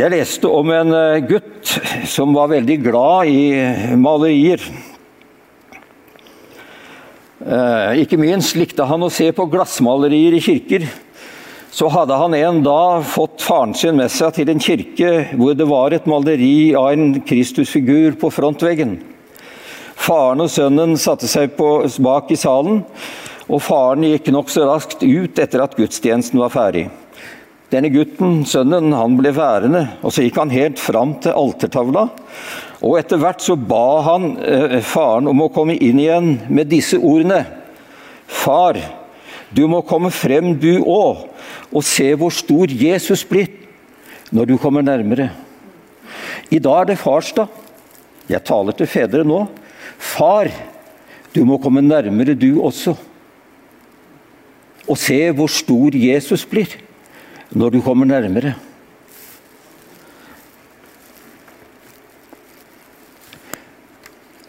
Jeg 0.00 0.12
leste 0.14 0.48
om 0.48 0.70
en 0.72 0.94
eh, 0.96 1.22
gutt 1.28 1.74
som 2.08 2.32
var 2.32 2.52
veldig 2.52 2.76
glad 2.86 3.28
i 3.28 3.96
malerier. 4.00 4.62
Eh, 7.40 8.00
ikke 8.04 8.20
minst 8.20 8.56
likte 8.56 8.84
han 8.88 9.04
å 9.04 9.12
se 9.12 9.28
på 9.36 9.48
glassmalerier 9.52 10.36
i 10.36 10.42
kirker. 10.44 10.86
Så 11.70 11.88
hadde 11.92 12.16
han 12.16 12.34
en 12.36 12.62
dag 12.64 13.04
fått 13.06 13.44
faren 13.44 13.72
sin 13.76 13.96
med 13.96 14.10
seg 14.12 14.34
til 14.36 14.50
en 14.52 14.60
kirke 14.60 15.12
hvor 15.38 15.56
det 15.56 15.68
var 15.68 15.94
et 15.94 16.08
maleri 16.10 16.72
av 16.76 16.90
en 16.94 17.20
Kristusfigur 17.24 18.16
på 18.20 18.32
frontveggen. 18.34 18.98
Faren 20.00 20.40
og 20.40 20.48
sønnen 20.48 20.96
satte 21.00 21.28
seg 21.28 21.52
på, 21.58 21.82
bak 22.00 22.30
i 22.32 22.38
salen, 22.40 22.80
og 23.50 23.60
faren 23.60 24.06
gikk 24.06 24.30
nokså 24.32 24.64
raskt 24.64 25.02
ut 25.04 25.38
etter 25.42 25.60
at 25.64 25.76
gudstjenesten 25.76 26.40
var 26.40 26.52
ferdig. 26.54 26.86
Denne 27.70 27.90
gutten, 27.92 28.40
sønnen, 28.48 28.94
han 28.96 29.18
ble 29.18 29.30
værende, 29.34 29.84
og 30.02 30.14
så 30.14 30.24
gikk 30.24 30.40
han 30.40 30.50
helt 30.54 30.80
fram 30.82 31.12
til 31.22 31.36
altertavla. 31.36 32.08
Og 32.80 32.96
etter 32.98 33.20
hvert 33.20 33.44
så 33.44 33.54
ba 33.54 34.00
han 34.08 34.32
eh, 34.40 34.80
faren 34.82 35.28
om 35.30 35.44
å 35.44 35.50
komme 35.52 35.76
inn 35.76 36.00
igjen 36.00 36.32
med 36.48 36.70
disse 36.72 36.98
ordene. 36.98 37.44
Far, 38.26 38.80
du 39.54 39.66
må 39.70 39.84
komme 39.86 40.10
frem 40.14 40.54
du 40.58 40.80
òg, 40.80 41.26
og 41.70 41.86
se 41.86 42.08
hvor 42.18 42.34
stor 42.34 42.72
Jesus 42.72 43.22
blir 43.28 43.52
når 44.34 44.50
du 44.50 44.56
kommer 44.62 44.82
nærmere. 44.86 45.28
I 46.50 46.58
dag 46.58 46.80
er 46.80 46.92
det 46.92 47.02
farsdag. 47.02 47.50
Jeg 48.30 48.46
taler 48.46 48.74
til 48.74 48.90
fedre 48.90 49.22
nå. 49.26 49.44
Far, 50.00 50.48
du 51.34 51.44
må 51.44 51.60
komme 51.60 51.82
nærmere 51.84 52.34
du 52.34 52.62
også. 52.64 52.96
Og 54.88 54.98
se 54.98 55.18
hvor 55.36 55.50
stor 55.52 55.94
Jesus 55.94 56.46
blir 56.48 56.72
når 57.52 57.76
du 57.76 57.80
kommer 57.84 58.08
nærmere. 58.08 58.54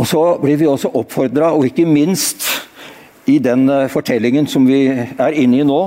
Og 0.01 0.07
Så 0.07 0.21
blir 0.41 0.57
vi 0.57 0.65
også 0.65 0.89
oppfordra, 0.97 1.51
og 1.53 1.65
ikke 1.65 1.85
minst 1.85 2.47
i 3.29 3.37
den 3.37 3.69
eh, 3.69 3.89
fortellingen 3.89 4.47
som 4.49 4.65
vi 4.65 4.87
er 4.89 5.35
inne 5.37 5.59
i 5.61 5.67
nå 5.67 5.81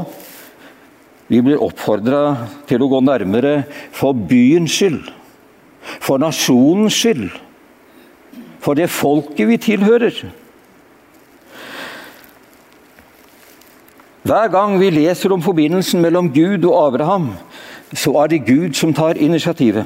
Vi 1.27 1.41
blir 1.43 1.59
oppfordra 1.59 2.37
til 2.69 2.85
å 2.85 2.89
gå 2.93 3.01
nærmere 3.01 3.65
for 3.97 4.13
byens 4.13 4.77
skyld, 4.77 5.09
for 6.05 6.21
nasjonens 6.21 6.95
skyld 6.95 7.33
for 8.65 8.79
det 8.79 8.89
folket 8.93 9.49
vi 9.49 9.61
tilhører. 9.61 10.23
Hver 14.25 14.49
gang 14.49 14.79
vi 14.81 14.89
leser 14.89 15.35
om 15.35 15.43
forbindelsen 15.45 16.01
mellom 16.01 16.31
Gud 16.33 16.65
og 16.65 16.79
Abraham, 16.87 17.35
så 17.93 18.15
er 18.23 18.33
det 18.33 18.47
Gud 18.47 18.73
som 18.79 18.95
tar 18.97 19.21
initiativet. 19.21 19.85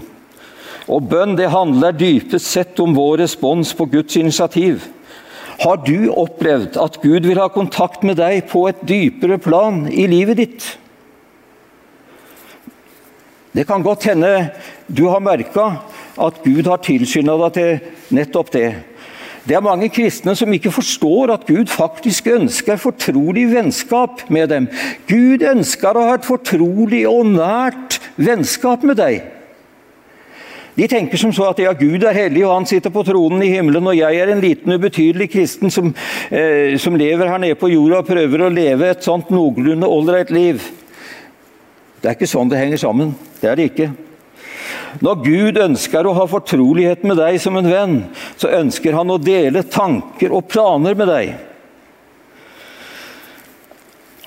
Og 0.89 1.09
bønn 1.11 1.35
det 1.37 1.51
handler 1.53 1.97
dypest 1.97 2.47
sett 2.47 2.79
om 2.81 2.95
vår 2.97 3.19
respons 3.25 3.75
på 3.77 3.89
Guds 3.91 4.17
initiativ. 4.17 4.87
Har 5.59 5.83
du 5.83 6.13
opplevd 6.15 6.79
at 6.79 7.01
Gud 7.03 7.27
vil 7.27 7.41
ha 7.43 7.49
kontakt 7.51 8.07
med 8.07 8.21
deg 8.23 8.47
på 8.49 8.69
et 8.71 8.85
dypere 8.87 9.41
plan 9.43 9.89
i 9.91 10.07
livet 10.07 10.39
ditt? 10.39 10.69
Det 13.53 13.67
kan 13.67 13.83
godt 13.83 14.07
hende 14.07 14.53
du 14.87 15.09
har 15.11 15.19
merka 15.25 15.73
at 16.21 16.43
Gud 16.45 16.67
har 16.69 16.83
tilskynda 16.85 17.37
deg 17.45 17.57
til 17.59 18.17
nettopp 18.19 18.53
det. 18.55 18.69
Det 19.49 19.57
er 19.57 19.65
mange 19.65 19.89
kristne 19.89 20.35
som 20.37 20.53
ikke 20.53 20.73
forstår 20.75 21.33
at 21.33 21.47
Gud 21.49 21.71
faktisk 21.73 22.27
ønsker 22.35 22.77
fortrolig 22.77 23.47
vennskap 23.49 24.27
med 24.29 24.51
dem. 24.53 24.67
Gud 25.09 25.45
ønsker 25.47 25.97
å 25.97 26.05
ha 26.11 26.19
et 26.19 26.29
fortrolig 26.29 27.07
og 27.09 27.31
nært 27.31 27.97
vennskap 28.21 28.85
med 28.85 28.99
deg. 29.01 29.23
De 30.79 30.87
tenker 30.87 31.19
som 31.19 31.33
så 31.35 31.49
at 31.49 31.59
ja, 31.59 31.73
Gud 31.75 32.05
er 32.07 32.15
hellig, 32.15 32.45
og 32.47 32.53
han 32.55 32.67
sitter 32.69 32.93
på 32.95 33.03
tronen 33.09 33.41
i 33.43 33.51
himmelen, 33.51 33.89
og 33.89 33.97
jeg 33.99 34.21
er 34.21 34.31
en 34.31 34.43
liten, 34.43 34.77
ubetydelig 34.77 35.31
kristen 35.33 35.73
som, 35.75 35.89
eh, 36.31 36.77
som 36.79 36.95
lever 36.95 37.27
her 37.27 37.41
nede 37.43 37.59
på 37.59 37.73
jorda 37.73 38.03
og 38.03 38.07
prøver 38.07 38.45
å 38.45 38.53
leve 38.53 38.93
et 38.93 39.03
sånt 39.03 39.33
noenlunde 39.35 39.89
ålreit 39.89 40.31
liv. 40.31 40.63
Det 41.99 42.13
er 42.13 42.15
ikke 42.15 42.31
sånn 42.31 42.53
det 42.53 42.61
henger 42.61 42.85
sammen. 42.85 43.17
Det 43.41 43.51
er 43.51 43.59
det 43.59 43.73
ikke. 43.73 43.89
Når 45.05 45.21
Gud 45.25 45.61
ønsker 45.63 46.07
å 46.07 46.15
ha 46.17 46.25
fortrolighet 46.31 47.05
med 47.07 47.19
deg 47.21 47.39
som 47.43 47.59
en 47.59 47.69
venn, 47.71 47.99
så 48.41 48.51
ønsker 48.59 48.97
han 48.97 49.13
å 49.13 49.21
dele 49.21 49.67
tanker 49.69 50.35
og 50.35 50.49
planer 50.51 50.97
med 50.99 51.11
deg. 51.13 51.35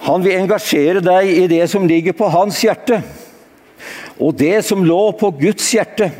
Han 0.01 0.23
vil 0.25 0.39
engasjere 0.39 1.01
deg 1.03 1.29
i 1.29 1.45
det 1.49 1.65
som 1.69 1.85
ligger 1.87 2.15
på 2.17 2.29
hans 2.33 2.57
hjerte, 2.63 3.01
og 4.21 4.35
det 4.37 4.61
som 4.65 4.83
lå 4.85 5.11
på 5.17 5.31
Guds 5.39 5.67
hjerte, 5.73 6.11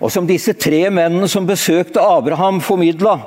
og 0.00 0.12
som 0.12 0.28
disse 0.28 0.54
tre 0.56 0.86
mennene 0.92 1.28
som 1.28 1.48
besøkte 1.48 2.00
Abraham, 2.00 2.60
formidla. 2.64 3.18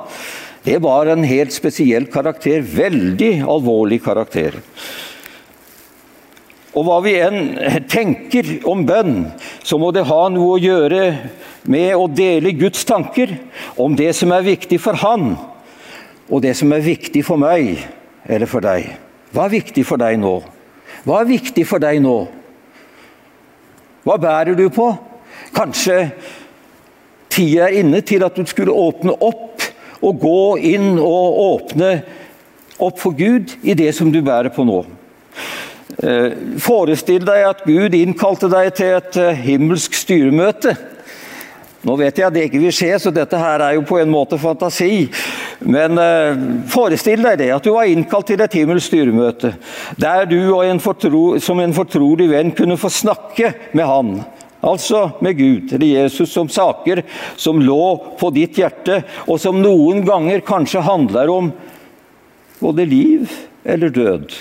Det 0.64 0.78
var 0.82 1.10
en 1.12 1.26
helt 1.28 1.52
spesiell 1.52 2.06
karakter. 2.10 2.62
Veldig 2.64 3.44
alvorlig 3.44 4.00
karakter. 4.02 4.56
Og 6.74 6.82
hva 6.86 6.98
vi 7.04 7.14
enn 7.22 7.54
tenker 7.90 8.48
om 8.66 8.82
bønn, 8.86 9.28
så 9.62 9.78
må 9.78 9.92
det 9.94 10.06
ha 10.08 10.22
noe 10.32 10.56
å 10.56 10.62
gjøre 10.62 11.02
med 11.70 11.94
å 11.94 12.08
dele 12.10 12.54
Guds 12.58 12.82
tanker 12.88 13.36
om 13.80 13.94
det 13.96 14.10
som 14.18 14.32
er 14.34 14.46
viktig 14.46 14.80
for 14.82 14.98
Han, 15.04 15.36
og 16.28 16.42
det 16.42 16.56
som 16.58 16.72
er 16.74 16.82
viktig 16.82 17.22
for 17.26 17.38
meg 17.38 17.78
eller 18.26 18.50
for 18.50 18.64
deg. 18.64 18.88
Hva 19.34 19.46
er 19.46 19.54
viktig 19.54 19.84
for 19.86 20.00
deg 20.00 20.18
nå? 20.18 20.38
Hva 21.04 21.20
er 21.20 21.30
viktig 21.30 21.66
for 21.68 21.82
deg 21.82 22.00
nå? 22.02 22.16
Hva 24.04 24.18
bærer 24.20 24.56
du 24.58 24.66
på? 24.72 24.88
Kanskje 25.54 26.08
tida 27.32 27.68
er 27.68 27.78
inne 27.80 28.02
til 28.06 28.24
at 28.26 28.36
du 28.36 28.44
skulle 28.50 28.74
åpne 28.74 29.14
opp 29.22 29.62
og 30.04 30.20
gå 30.20 30.42
inn 30.74 30.98
og 30.98 31.40
åpne 31.44 31.94
opp 32.82 32.98
for 33.00 33.16
Gud 33.16 33.54
i 33.62 33.76
det 33.78 33.92
som 33.96 34.10
du 34.12 34.20
bærer 34.24 34.52
på 34.54 34.66
nå. 34.66 34.82
Eh, 36.02 36.32
forestill 36.58 37.22
deg 37.22 37.44
at 37.46 37.62
Gud 37.68 37.94
innkalte 37.94 38.48
deg 38.50 38.72
til 38.74 38.96
et 38.96 39.16
eh, 39.20 39.40
himmelsk 39.46 39.94
styremøte. 39.94 40.74
Nå 41.84 41.94
vet 42.00 42.16
jeg 42.16 42.26
at 42.26 42.34
det 42.34 42.46
ikke 42.48 42.62
vil 42.62 42.72
skje, 42.74 42.94
så 42.98 43.12
dette 43.14 43.38
her 43.38 43.62
er 43.62 43.74
jo 43.76 43.84
på 43.86 44.00
en 44.00 44.10
måte 44.10 44.38
fantasi. 44.40 45.06
Men 45.62 46.00
eh, 46.00 46.40
forestill 46.72 47.22
deg 47.22 47.38
det, 47.44 47.50
at 47.54 47.66
du 47.66 47.74
var 47.76 47.90
innkalt 47.90 48.26
til 48.32 48.42
et 48.42 48.56
himmelsk 48.58 48.90
styremøte, 48.90 49.52
der 50.00 50.26
du 50.26 50.38
en 50.64 50.82
fortro, 50.82 51.38
som 51.38 51.62
en 51.62 51.76
fortrolig 51.76 52.26
venn 52.32 52.50
kunne 52.56 52.80
få 52.80 52.90
snakke 52.90 53.52
med 53.76 53.86
han. 53.86 54.16
Altså 54.64 55.10
med 55.22 55.36
Gud 55.36 55.74
eller 55.76 55.90
Jesus 56.00 56.32
som 56.32 56.48
saker 56.48 57.02
som 57.36 57.60
lå 57.60 58.16
på 58.18 58.30
ditt 58.34 58.56
hjerte, 58.58 59.02
og 59.28 59.38
som 59.38 59.60
noen 59.60 60.00
ganger 60.08 60.42
kanskje 60.46 60.82
handler 60.82 61.30
om 61.30 61.52
både 62.64 62.88
liv 62.88 63.28
eller 63.68 63.92
død 63.92 64.32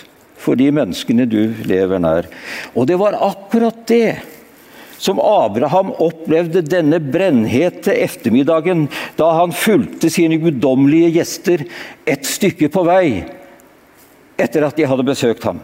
for 0.43 0.59
de 0.59 0.69
menneskene 0.75 1.25
du 1.29 1.41
lever 1.67 2.01
nær. 2.03 2.27
Og 2.75 2.87
det 2.89 2.99
var 2.99 3.17
akkurat 3.23 3.83
det 3.89 4.17
som 5.03 5.19
Abraham 5.19 5.91
opplevde 6.03 6.61
denne 6.63 6.99
brennhete 7.01 7.95
ettermiddagen 8.05 8.85
da 9.19 9.33
han 9.39 9.55
fulgte 9.55 10.11
sine 10.13 10.37
guddommelige 10.39 11.11
gjester 11.17 11.65
et 12.07 12.27
stykke 12.27 12.69
på 12.71 12.85
vei 12.87 13.07
etter 14.39 14.63
at 14.65 14.79
de 14.79 14.87
hadde 14.87 15.05
besøkt 15.07 15.43
ham. 15.47 15.59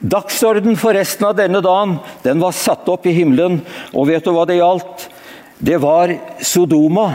Dagsorden 0.00 0.78
for 0.80 0.96
resten 0.96 1.26
av 1.28 1.36
denne 1.36 1.60
dagen 1.64 1.98
den 2.24 2.40
var 2.40 2.56
satt 2.56 2.88
opp 2.88 3.04
i 3.08 3.12
himmelen, 3.16 3.60
og 3.92 4.08
vet 4.08 4.24
du 4.24 4.32
hva 4.32 4.46
det 4.48 4.60
gjaldt? 4.60 5.08
Det 5.60 5.76
var 5.80 6.12
Sodoma 6.40 7.08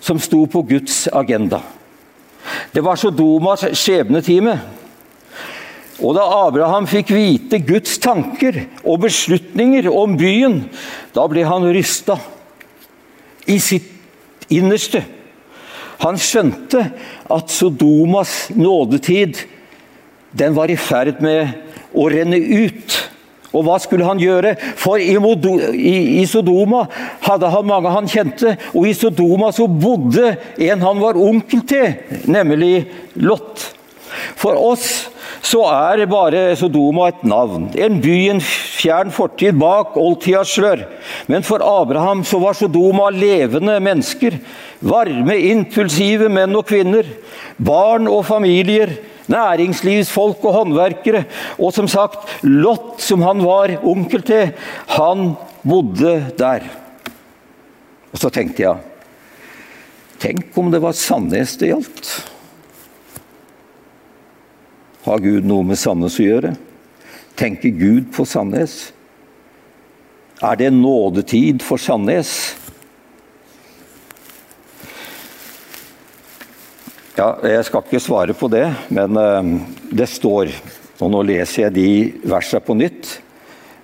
som 0.00 0.20
sto 0.20 0.46
på 0.48 0.62
Guds 0.68 1.04
agenda. 1.12 1.60
Det 2.72 2.80
var 2.80 2.96
Sodomas 2.96 3.66
skjebnetime. 3.76 4.56
Og 6.00 6.16
da 6.16 6.24
Abraham 6.46 6.86
fikk 6.88 7.12
vite 7.12 7.60
Guds 7.64 7.98
tanker 8.00 8.62
og 8.80 9.02
beslutninger 9.04 9.88
om 9.92 10.16
byen, 10.20 10.62
da 11.12 11.26
ble 11.28 11.44
han 11.44 11.68
rysta 11.68 12.16
i 13.50 13.58
sitt 13.60 13.88
innerste. 14.52 15.02
Han 16.00 16.16
skjønte 16.16 16.86
at 17.30 17.52
Sodomas 17.52 18.48
nådetid 18.56 19.42
den 20.32 20.54
var 20.56 20.70
i 20.72 20.78
ferd 20.78 21.20
med 21.20 21.50
å 21.92 22.06
renne 22.08 22.38
ut. 22.38 22.96
Og 23.50 23.64
hva 23.66 23.76
skulle 23.82 24.06
han 24.06 24.20
gjøre? 24.22 24.54
For 24.78 25.00
i, 25.02 26.22
Sodoma 26.30 26.84
hadde 27.26 27.50
han 27.50 27.66
mange 27.66 27.92
han 27.92 28.08
kjente, 28.08 28.54
og 28.70 28.86
i 28.86 28.94
Sodoma 28.94 29.50
så 29.52 29.66
bodde 29.66 30.36
en 30.54 30.86
han 30.86 31.02
var 31.02 31.18
onkel 31.18 31.64
til, 31.66 31.96
nemlig 32.30 32.86
Lot. 33.18 33.66
For 34.38 34.54
oss 34.54 35.09
så 35.40 35.62
er 35.72 36.04
bare 36.10 36.54
Sodoma 36.58 37.06
et 37.08 37.22
navn, 37.24 37.70
en 37.72 38.00
by 38.02 38.16
en 38.34 38.42
fjern 38.44 39.12
fortid 39.14 39.56
bak 39.60 39.96
oldtidas 39.98 40.52
slør. 40.52 40.84
Men 41.32 41.44
for 41.46 41.64
Abraham 41.64 42.24
så 42.28 42.40
var 42.42 42.58
Sodoma 42.58 43.08
levende 43.14 43.78
mennesker. 43.80 44.36
Varme, 44.84 45.36
impulsive 45.50 46.28
menn 46.32 46.56
og 46.56 46.66
kvinner. 46.68 47.08
Barn 47.56 48.08
og 48.10 48.26
familier. 48.28 48.92
Næringslivsfolk 49.30 50.44
og 50.44 50.56
håndverkere. 50.58 51.24
Og 51.56 51.72
som 51.72 51.88
sagt, 51.88 52.26
Lot, 52.42 52.98
som 53.00 53.22
han 53.24 53.44
var 53.44 53.76
onkel 53.86 54.24
til, 54.26 54.52
han 54.96 55.32
bodde 55.62 56.16
der. 56.38 56.66
Og 58.10 58.18
så 58.18 58.30
tenkte 58.34 58.66
jeg 58.66 58.86
Tenk 60.20 60.58
om 60.60 60.68
det 60.68 60.82
var 60.84 60.92
Sandnes 60.92 61.54
det 61.56 61.70
gjaldt? 61.70 62.10
Har 65.00 65.22
Gud 65.24 65.46
noe 65.48 65.64
med 65.64 65.78
Sandnes 65.80 66.18
å 66.20 66.24
gjøre? 66.26 66.54
Tenker 67.40 67.72
Gud 67.72 68.10
på 68.12 68.26
Sandnes? 68.28 68.90
Er 70.44 70.58
det 70.60 70.68
nådetid 70.76 71.64
for 71.64 71.80
Sandnes? 71.80 72.34
Ja, 77.16 77.32
jeg 77.44 77.64
skal 77.68 77.84
ikke 77.84 78.00
svare 78.00 78.36
på 78.36 78.48
det, 78.52 78.66
men 78.92 79.16
uh, 79.16 79.56
det 79.92 80.08
står 80.08 80.52
Og 81.00 81.08
nå 81.12 81.24
leser 81.28 81.66
jeg 81.66 81.74
de 81.74 81.90
versene 82.28 82.60
på 82.64 82.76
nytt, 82.76 83.08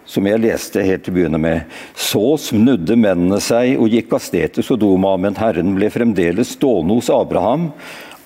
som 0.04 0.26
jeg 0.28 0.40
leste 0.42 0.84
helt 0.84 1.00
til 1.04 1.14
å 1.14 1.16
begynne 1.16 1.40
med. 1.40 1.76
Så 1.96 2.36
snudde 2.36 2.92
mennene 3.00 3.38
seg 3.40 3.80
og 3.80 3.88
gikk 3.88 4.12
av 4.18 4.20
sted 4.20 4.52
til 4.52 4.66
Sodoma, 4.68 5.14
men 5.16 5.36
Herren 5.40 5.72
ble 5.78 5.88
fremdeles 5.92 6.52
stående 6.58 6.98
hos 7.00 7.08
Abraham. 7.08 7.70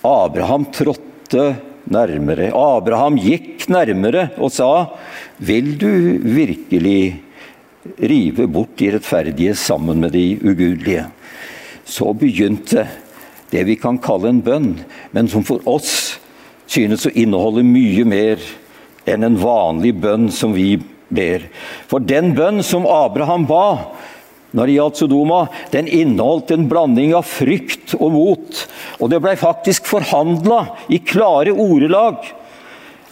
Abraham 0.03 0.67
trådte 0.75 1.45
nærmere. 1.89 2.51
Abraham 2.53 3.17
gikk 3.17 3.69
nærmere 3.69 4.29
og 4.37 4.51
sa, 4.51 4.91
'Vil 5.39 5.77
du 5.77 6.19
virkelig 6.21 7.21
rive 7.97 8.47
bort 8.47 8.77
de 8.77 8.91
rettferdige 8.91 9.55
sammen 9.55 9.99
med 9.99 10.11
de 10.11 10.39
ugudelige?' 10.43 11.09
Så 11.85 12.13
begynte 12.13 12.87
det 13.51 13.65
vi 13.65 13.75
kan 13.75 13.97
kalle 13.97 14.29
en 14.29 14.41
bønn, 14.41 14.79
men 15.11 15.27
som 15.27 15.43
for 15.43 15.59
oss 15.65 16.19
synes 16.67 17.05
å 17.05 17.15
inneholde 17.15 17.63
mye 17.67 18.05
mer 18.05 18.37
enn 19.09 19.23
en 19.23 19.35
vanlig 19.35 19.93
bønn 19.99 20.29
som 20.31 20.53
vi 20.53 20.79
ber. 21.11 21.49
For 21.91 21.99
den 21.99 22.31
bønn 22.37 22.63
som 22.63 22.87
Abraham 22.87 23.45
ba, 23.49 23.91
når 24.55 24.67
det 24.67 24.75
gjaldt 24.75 24.99
Sodoma, 24.99 25.41
den 25.71 25.87
inneholdt 25.87 26.51
en 26.51 26.67
blanding 26.71 27.13
av 27.15 27.27
frykt 27.27 27.95
og 27.99 28.11
mot. 28.15 28.63
Og 29.01 29.09
det 29.09 29.21
ble 29.23 29.33
faktisk 29.39 29.87
forhandla 29.89 30.61
i 30.93 31.01
klare 31.01 31.53
ordelag. 31.53 32.21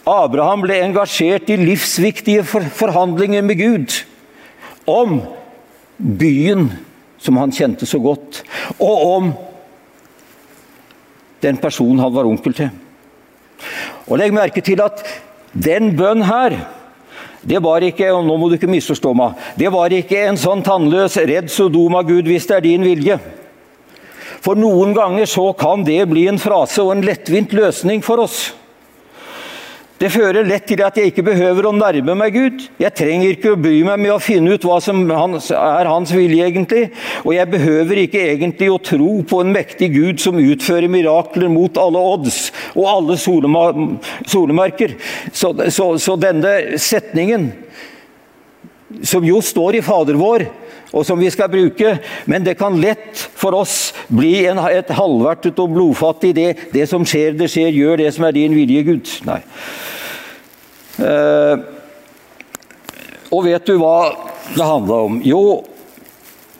Abraham 0.08 0.62
ble 0.64 0.78
engasjert 0.84 1.50
i 1.50 1.58
livsviktige 1.60 2.44
forhandlinger 2.46 3.42
med 3.44 3.58
Gud 3.60 3.96
om 4.88 5.18
byen 5.98 6.70
som 7.20 7.36
han 7.36 7.52
kjente 7.52 7.84
så 7.86 7.98
godt, 8.00 8.40
og 8.80 9.02
om 9.04 9.32
den 11.44 11.58
personen 11.60 12.00
han 12.00 12.14
var 12.14 12.28
onkel 12.28 12.54
til. 12.56 12.70
Og 14.08 14.16
Legg 14.18 14.32
merke 14.32 14.62
til 14.64 14.80
at 14.80 15.02
den 15.52 15.92
bønn 15.98 16.24
her 16.24 16.56
det 17.40 17.60
var 17.64 17.80
ikke 17.84 18.10
og 18.12 18.26
nå 18.26 18.34
må 18.36 18.50
du 18.50 18.58
ikke 18.58 18.68
misforstå 18.68 19.14
meg, 19.16 19.36
det 19.56 19.70
var 19.72 19.92
ikke 19.96 20.26
en 20.28 20.36
sånn 20.40 20.60
tannløs 20.64 21.16
'redd 21.16 21.48
Sodoma, 21.48 22.02
Gud, 22.04 22.28
hvis 22.28 22.46
det 22.46 22.56
er 22.56 22.66
din 22.66 22.84
vilje'. 22.84 23.39
For 24.40 24.56
noen 24.56 24.94
ganger 24.96 25.28
så 25.28 25.50
kan 25.58 25.84
det 25.84 26.00
bli 26.10 26.26
en 26.30 26.40
frase 26.40 26.80
og 26.84 26.94
en 26.94 27.04
lettvint 27.04 27.52
løsning 27.56 28.04
for 28.04 28.24
oss. 28.24 28.50
Det 30.00 30.08
fører 30.08 30.46
lett 30.48 30.64
til 30.64 30.80
at 30.80 30.96
jeg 30.96 31.10
ikke 31.10 31.26
behøver 31.26 31.66
å 31.68 31.74
nærme 31.76 32.14
meg 32.16 32.32
Gud. 32.32 32.62
Jeg 32.80 32.96
trenger 32.96 33.34
ikke 33.34 33.50
å 33.52 33.58
bry 33.60 33.82
meg 33.84 34.00
med 34.00 34.14
å 34.14 34.22
finne 34.22 34.54
ut 34.56 34.62
hva 34.64 34.78
som 34.80 35.02
er 35.12 35.90
hans 35.90 36.12
vilje, 36.14 36.46
egentlig. 36.46 36.86
Og 37.20 37.34
jeg 37.36 37.52
behøver 37.52 38.00
ikke 38.06 38.22
egentlig 38.30 38.70
å 38.72 38.78
tro 38.80 39.10
på 39.28 39.42
en 39.44 39.52
mektig 39.52 39.90
Gud 39.92 40.22
som 40.24 40.40
utfører 40.40 40.88
mirakler 40.88 41.52
mot 41.52 41.76
alle 41.82 42.00
odds 42.14 42.38
og 42.72 42.88
alle 42.88 43.18
solemerker. 43.20 44.96
Så, 45.36 45.52
så, 45.68 45.90
så 46.00 46.16
denne 46.16 46.80
setningen, 46.80 47.50
som 49.04 49.28
jo 49.28 49.44
står 49.44 49.82
i 49.82 49.84
Fader 49.84 50.16
vår, 50.16 50.48
og 50.90 51.04
som 51.06 51.20
vi 51.22 51.30
skal 51.30 51.50
bruke, 51.52 51.94
men 52.26 52.44
det 52.46 52.56
kan 52.58 52.78
lett 52.82 53.18
for 53.38 53.54
oss 53.54 53.92
bli 54.10 54.46
en, 54.50 54.58
et 54.58 54.90
halvvertet 54.90 55.58
og 55.62 55.74
blodfattig 55.76 56.32
det. 56.34 56.48
Det 56.74 56.86
som 56.90 57.06
skjer, 57.06 57.36
det 57.38 57.50
skjer. 57.52 57.70
Gjør 57.70 58.00
det 58.02 58.08
som 58.16 58.26
er 58.26 58.34
din 58.34 58.56
vilje, 58.58 58.82
Gud. 58.88 59.12
Nei. 59.28 59.38
Eh, 61.00 61.62
og 63.30 63.46
vet 63.46 63.68
du 63.70 63.76
hva 63.78 64.10
det 64.50 64.66
handla 64.66 64.98
om? 65.06 65.20
Jo, 65.22 65.42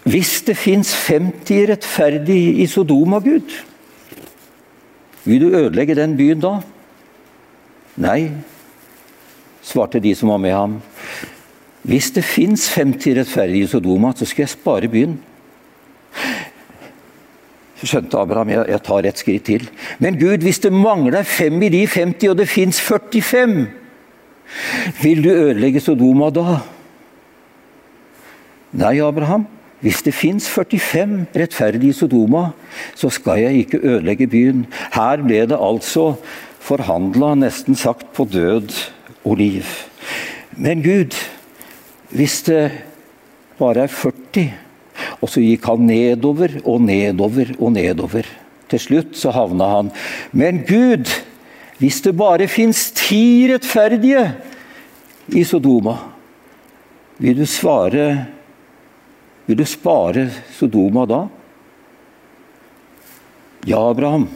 hvis 0.07 0.39
det 0.47 0.57
fins 0.57 0.93
50 1.09 1.67
rettferdige 1.73 2.55
i 2.63 2.69
Sodoma, 2.71 3.19
Gud, 3.25 3.51
vil 5.27 5.43
du 5.43 5.51
ødelegge 5.51 5.99
den 5.99 6.15
byen 6.17 6.41
da? 6.41 6.55
Nei, 8.01 8.31
svarte 9.67 10.01
de 10.01 10.15
som 10.17 10.31
var 10.33 10.41
med 10.41 10.55
ham. 10.55 10.79
Hvis 11.83 12.11
det 12.13 12.25
fins 12.25 12.69
50 12.75 13.17
rettferdige 13.17 13.65
i 13.65 13.71
Sodoma, 13.71 14.13
så 14.17 14.29
skal 14.29 14.45
jeg 14.45 14.55
spare 14.55 14.89
byen. 14.93 15.17
Skjønte 17.81 18.19
Abraham 18.21 18.51
jeg, 18.53 18.81
tar 18.85 19.07
et 19.09 19.21
skritt 19.21 19.47
til. 19.49 19.69
Men 19.99 20.19
Gud, 20.21 20.45
hvis 20.45 20.61
det 20.61 20.73
mangler 20.73 21.25
fem 21.25 21.63
i 21.65 21.71
de 21.73 21.87
50, 21.89 22.29
og 22.29 22.37
det 22.43 22.49
fins 22.49 22.81
45 22.85 23.69
vil 25.01 25.23
du 25.25 25.31
ødelegge 25.31 25.81
Sodoma 25.81 26.29
da? 26.35 26.59
Nei, 28.77 28.99
Abraham. 29.03 29.47
Hvis 29.81 30.03
det 30.05 30.13
fins 30.13 30.45
45 30.51 31.27
rettferdige 31.33 31.95
i 31.95 31.97
Sodoma, 31.97 32.51
så 32.95 33.09
skal 33.09 33.41
jeg 33.41 33.63
ikke 33.63 33.81
ødelegge 33.81 34.29
byen. 34.29 34.67
Her 34.93 35.23
ble 35.25 35.47
det 35.49 35.57
altså 35.57 36.19
forhandla, 36.61 37.33
nesten 37.41 37.79
sagt, 37.79 38.11
på 38.13 38.27
død 38.29 38.75
og 39.25 39.39
liv. 39.41 39.65
Men 40.53 40.85
Gud, 40.85 41.17
hvis 42.11 42.41
det 42.49 42.65
bare 43.61 43.87
er 43.87 43.93
40 43.93 44.51
Og 45.21 45.31
så 45.31 45.43
gikk 45.43 45.67
han 45.69 45.87
nedover 45.87 46.59
og 46.65 46.83
nedover 46.85 47.53
og 47.59 47.73
nedover. 47.73 48.27
Til 48.71 48.83
slutt 48.83 49.17
så 49.19 49.33
havna 49.35 49.69
han 49.71 49.91
Men 50.33 50.63
Gud, 50.69 51.09
hvis 51.81 52.01
det 52.05 52.17
bare 52.17 52.49
fins 52.49 52.91
ti 52.97 53.49
rettferdige 53.51 54.27
i 55.31 55.45
Sodoma, 55.45 55.97
vil 57.21 57.37
du 57.39 57.47
svare 57.47 58.27
Vil 59.47 59.59
du 59.59 59.65
spare 59.67 60.29
Sodoma 60.55 61.07
da? 61.07 61.25
Ja, 63.67 63.81
Abraham, 63.91 64.29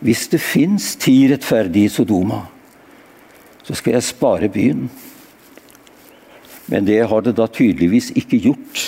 hvis 0.00 0.28
det 0.32 0.40
fins 0.40 0.94
ti 0.96 1.26
rettferdige 1.28 1.90
i 1.90 1.92
Sodoma, 1.92 2.38
så 3.66 3.74
skal 3.76 3.98
jeg 3.98 4.06
spare 4.06 4.48
byen. 4.48 4.86
Men 6.70 6.86
det 6.86 7.00
har 7.10 7.24
det 7.26 7.34
da 7.38 7.48
tydeligvis 7.50 8.12
ikke 8.18 8.38
gjort. 8.44 8.84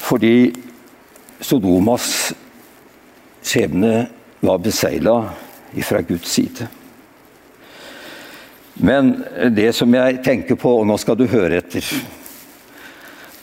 Fordi 0.00 0.50
Sodomas 1.40 2.32
skjebne 3.46 4.08
var 4.42 4.60
besegla 4.62 5.16
fra 5.86 6.02
Guds 6.02 6.32
side. 6.34 6.66
Men 8.80 9.12
det 9.54 9.70
som 9.76 9.92
jeg 9.94 10.22
tenker 10.24 10.58
på, 10.58 10.80
og 10.80 10.88
nå 10.88 10.96
skal 10.98 11.18
du 11.20 11.28
høre 11.30 11.60
etter 11.60 11.84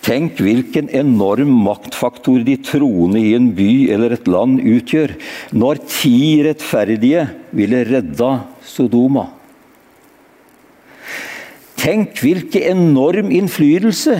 Tenk 0.07 0.37
hvilken 0.39 0.87
enorm 0.95 1.49
maktfaktor 1.65 2.39
de 2.47 2.53
troende 2.63 3.19
i 3.19 3.33
en 3.35 3.49
by 3.55 3.89
eller 3.91 4.13
et 4.15 4.29
land 4.31 4.61
utgjør, 4.63 5.17
når 5.51 5.81
ti 5.83 6.19
rettferdige 6.47 7.25
ville 7.51 7.81
redda 7.89 8.29
Sodoma. 8.63 9.25
Tenk 11.87 12.19
hvilken 12.19 12.65
enorm 12.67 13.29
innflytelse 13.31 14.17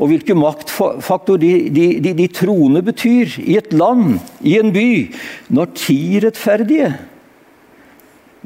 og 0.00 0.08
hvilken 0.08 0.38
maktfaktor 0.40 1.36
de, 1.36 1.50
de, 1.68 1.86
de, 2.00 2.14
de, 2.16 2.28
troende 2.32 2.80
betyr 2.82 3.34
i 3.42 3.58
et 3.60 3.74
land, 3.76 4.16
i 4.40 4.56
en 4.56 4.72
by, 4.72 5.12
når 5.52 5.74
ti 5.76 5.98
rettferdige 6.24 6.88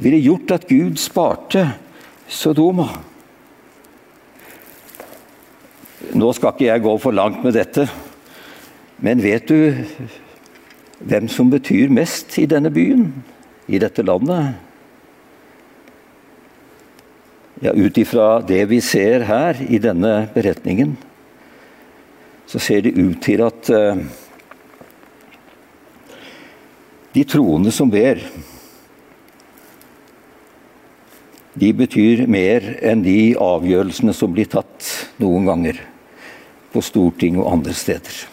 ville 0.02 0.18
gjort 0.24 0.56
at 0.58 0.66
Gud 0.66 0.98
sparte 0.98 1.62
Sodoma. 2.26 2.88
Nå 6.18 6.34
skal 6.34 6.56
ikke 6.56 6.66
jeg 6.66 6.84
gå 6.84 6.98
for 6.98 7.14
langt 7.14 7.46
med 7.46 7.54
dette, 7.54 7.86
men 8.98 9.22
vet 9.22 9.46
du 9.46 9.86
hvem 11.06 11.30
som 11.30 11.54
betyr 11.54 11.92
mest 11.94 12.34
i 12.42 12.50
denne 12.50 12.74
byen, 12.74 13.12
i 13.70 13.78
dette 13.78 14.02
landet? 14.02 14.65
Ja, 17.64 17.72
Ut 17.72 17.96
ifra 17.98 18.42
det 18.44 18.66
vi 18.68 18.82
ser 18.84 19.24
her 19.24 19.56
i 19.64 19.78
denne 19.80 20.26
beretningen, 20.34 20.92
så 22.46 22.60
ser 22.60 22.84
det 22.84 22.98
ut 22.98 23.16
til 23.24 23.40
at 23.46 23.70
uh, 23.72 23.96
de 27.16 27.24
troende 27.24 27.72
som 27.72 27.88
ber, 27.90 28.20
de 31.56 31.72
betyr 31.72 32.26
mer 32.28 32.74
enn 32.84 33.00
de 33.00 33.32
avgjørelsene 33.40 34.12
som 34.12 34.36
blir 34.36 34.52
tatt 34.52 34.92
noen 35.16 35.48
ganger 35.48 35.80
på 36.76 36.84
Stortinget 36.84 37.40
og 37.40 37.54
andre 37.56 37.72
steder. 37.72 38.26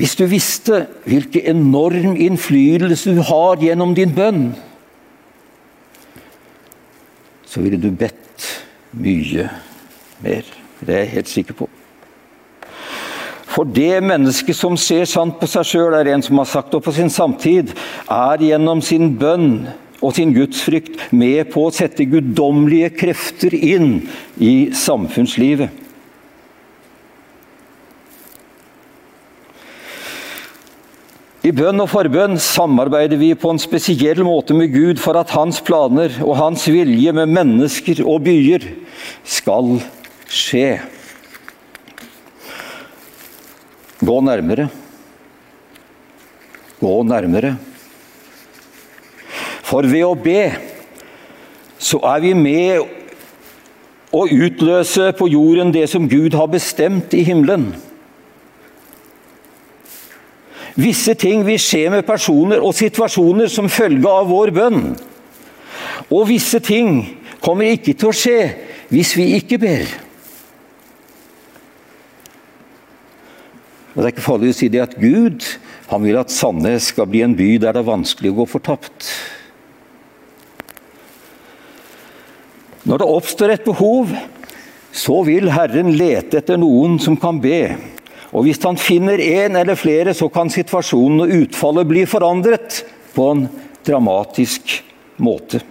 Hvis 0.00 0.16
du 0.16 0.24
visste 0.26 0.86
hvilken 1.04 1.52
enorm 1.52 2.16
innflytelse 2.16 3.12
du 3.12 3.20
har 3.28 3.60
gjennom 3.60 3.92
din 3.94 4.16
bønn, 4.16 4.54
så 7.54 7.62
ville 7.62 7.78
du 7.78 7.92
bedt 7.94 8.48
mye 8.98 9.46
mer. 10.24 10.46
Det 10.82 10.90
er 10.90 11.04
jeg 11.04 11.12
helt 11.12 11.30
sikker 11.30 11.56
på. 11.60 11.68
For 13.54 13.68
det 13.70 14.02
mennesket 14.02 14.58
som 14.58 14.74
ser 14.80 15.06
sant 15.06 15.36
på 15.38 15.46
seg 15.46 15.68
sjøl, 15.68 15.94
er 15.94 16.10
en 16.10 16.24
som 16.26 16.40
har 16.42 16.48
sagt, 16.50 16.72
det 16.74 16.82
på 16.82 16.94
sin 16.96 17.12
samtid, 17.14 17.70
er 18.10 18.42
gjennom 18.42 18.82
sin 18.82 19.12
bønn 19.20 19.68
og 20.00 20.16
sin 20.16 20.34
gudsfrykt 20.34 21.12
med 21.14 21.52
på 21.54 21.68
å 21.68 21.72
sette 21.72 22.08
guddommelige 22.10 22.90
krefter 22.98 23.54
inn 23.54 24.00
i 24.42 24.72
samfunnslivet. 24.74 25.83
I 31.44 31.50
bønn 31.52 31.82
og 31.82 31.90
forbønn 31.92 32.38
samarbeider 32.40 33.18
vi 33.20 33.34
på 33.36 33.50
en 33.52 33.60
spesiell 33.60 34.22
måte 34.24 34.54
med 34.56 34.70
Gud 34.72 35.00
for 35.02 35.18
at 35.20 35.34
hans 35.36 35.58
planer 35.60 36.14
og 36.24 36.38
hans 36.38 36.64
vilje 36.72 37.12
med 37.12 37.34
mennesker 37.36 38.00
og 38.00 38.22
byer 38.24 38.64
skal 39.28 39.74
skje. 40.24 40.78
Gå 44.00 44.16
nærmere. 44.24 44.70
Gå 46.80 46.96
nærmere. 47.12 47.54
For 49.68 49.84
ved 49.84 50.08
å 50.08 50.16
be 50.16 50.42
så 51.76 52.00
er 52.08 52.24
vi 52.24 52.32
med 52.38 52.88
å 54.14 54.24
utløse 54.24 55.12
på 55.18 55.28
jorden 55.28 55.76
det 55.76 55.90
som 55.92 56.08
Gud 56.08 56.32
har 56.38 56.48
bestemt 56.48 57.12
i 57.12 57.26
himmelen. 57.28 57.74
Visse 60.74 61.14
ting 61.14 61.44
vil 61.46 61.60
skje 61.62 61.86
med 61.92 62.06
personer 62.06 62.62
og 62.62 62.74
situasjoner 62.74 63.50
som 63.52 63.70
følge 63.70 64.10
av 64.10 64.26
vår 64.30 64.50
bønn. 64.54 64.80
Og 66.10 66.26
visse 66.28 66.58
ting 66.62 67.04
kommer 67.44 67.70
ikke 67.70 67.94
til 67.94 68.10
å 68.10 68.16
skje 68.16 68.40
hvis 68.90 69.14
vi 69.16 69.28
ikke 69.38 69.60
ber. 69.62 69.86
Og 73.94 74.02
Det 74.02 74.08
er 74.08 74.12
ikke 74.16 74.26
farlig 74.26 74.50
å 74.50 74.58
si 74.58 74.68
det 74.72 74.82
at 74.82 74.98
Gud 74.98 75.46
han 75.86 76.02
vil 76.02 76.18
at 76.18 76.32
Sandnes 76.34 76.90
skal 76.90 77.06
bli 77.06 77.22
en 77.22 77.36
by 77.38 77.52
der 77.62 77.76
det 77.76 77.84
er 77.84 77.92
vanskelig 77.92 78.32
å 78.32 78.38
gå 78.40 78.46
fortapt. 78.56 79.06
Når 82.84 83.00
det 83.00 83.12
oppstår 83.14 83.54
et 83.54 83.64
behov, 83.64 84.10
så 84.94 85.20
vil 85.26 85.52
Herren 85.54 85.94
lete 85.94 86.40
etter 86.40 86.58
noen 86.60 86.98
som 87.02 87.16
kan 87.20 87.38
be. 87.40 87.76
Og 88.34 88.48
hvis 88.48 88.62
han 88.66 88.80
finner 88.80 89.22
en 89.22 89.60
eller 89.60 89.78
flere, 89.78 90.14
så 90.14 90.28
kan 90.32 90.50
situasjonen 90.50 91.22
og 91.24 91.36
utfallet 91.44 91.90
bli 91.90 92.02
forandret 92.10 92.82
på 93.14 93.30
en 93.30 93.46
dramatisk 93.86 94.80
måte. 95.22 95.62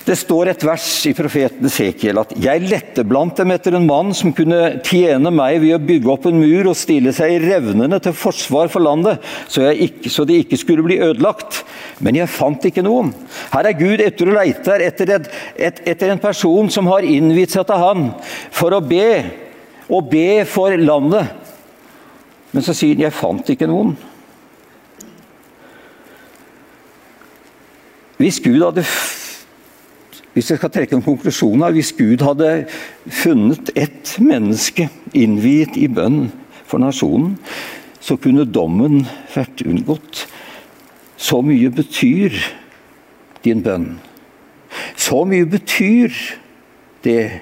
Det 0.00 0.16
står 0.16 0.48
et 0.50 0.62
vers 0.64 0.84
i 1.06 1.12
profeten 1.14 1.70
Sekiel 1.70 2.18
at 2.18 2.32
'jeg 2.34 2.64
lette 2.66 3.04
blant 3.06 3.36
dem 3.36 3.50
etter 3.52 3.76
en 3.76 3.86
mann 3.86 4.14
som 4.16 4.32
kunne 4.32 4.80
tjene 4.82 5.30
meg 5.30 5.60
ved 5.60 5.74
å 5.76 5.86
bygge 5.86 6.10
opp 6.10 6.26
en 6.26 6.40
mur 6.40 6.70
og 6.70 6.76
stille 6.76 7.12
seg 7.12 7.34
i 7.34 7.42
revnene 7.44 8.00
til 8.02 8.16
forsvar 8.16 8.72
for 8.72 8.80
landet, 8.80 9.20
så, 9.46 9.68
ikke, 9.70 10.10
så 10.10 10.24
de 10.26 10.40
ikke 10.40 10.58
skulle 10.58 10.82
bli 10.82 10.98
ødelagt'. 10.98 11.62
Men 12.00 12.16
jeg 12.16 12.32
fant 12.32 12.64
ikke 12.64 12.82
noen. 12.82 13.14
Her 13.52 13.68
er 13.68 13.78
Gud 13.78 14.00
etter 14.00 14.32
og 14.32 14.34
leiter 14.34 14.80
etter, 14.80 15.14
et, 15.14 15.30
et, 15.56 15.80
etter 15.86 16.10
en 16.10 16.18
person 16.18 16.70
som 16.70 16.86
har 16.86 17.04
innvidd 17.04 17.52
seg 17.52 17.68
til 17.68 17.76
han 17.76 18.10
for 18.50 18.72
å 18.72 18.80
be, 18.80 19.49
og 19.90 20.10
be 20.10 20.44
for 20.46 20.76
landet. 20.78 21.28
Men 22.52 22.62
så 22.62 22.74
sier 22.74 22.94
han 22.94 23.02
'jeg 23.02 23.12
fant 23.12 23.50
ikke 23.50 23.66
noen'. 23.66 23.96
Hvis 28.18 28.40
Gud 28.40 28.60
hadde 28.60 28.84
hvis 30.32 30.50
jeg 30.50 30.58
skal 30.58 30.70
trekke 30.70 30.94
en 30.96 31.02
konklusjon 31.02 31.62
her, 31.62 31.72
Hvis 31.72 31.92
Gud 31.92 32.22
hadde 32.22 32.66
funnet 33.06 33.70
ett 33.74 34.16
menneske 34.20 34.88
innviet 35.12 35.76
i 35.76 35.88
bønn 35.88 36.30
for 36.64 36.78
nasjonen, 36.78 37.38
så 38.00 38.16
kunne 38.16 38.46
dommen 38.46 39.06
vært 39.34 39.64
unngått. 39.66 40.26
Så 41.16 41.42
mye 41.42 41.70
betyr 41.70 42.30
din 43.44 43.62
bønn. 43.62 43.98
Så 44.96 45.24
mye 45.26 45.44
betyr 45.44 46.14
det 47.02 47.40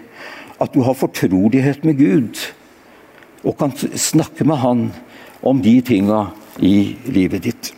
at 0.58 0.74
du 0.74 0.82
har 0.82 0.98
fortrolighet 0.98 1.84
med 1.86 1.98
Gud 1.98 2.40
og 3.46 3.58
kan 3.58 3.74
snakke 3.78 4.44
med 4.44 4.58
Han 4.62 4.86
om 5.46 5.60
de 5.62 5.78
tinga 5.80 6.28
i 6.58 6.96
livet 7.06 7.44
ditt. 7.46 7.74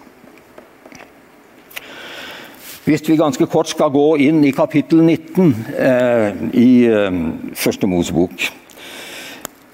Hvis 2.88 3.04
vi 3.06 3.18
ganske 3.20 3.46
kort 3.46 3.68
skal 3.68 3.92
gå 3.92 4.06
inn 4.24 4.40
i 4.48 4.54
kapittel 4.56 5.02
19 5.04 5.52
eh, 5.76 6.40
i 6.56 6.70
eh, 6.88 7.18
Første 7.54 7.86
Mosebok, 7.86 8.46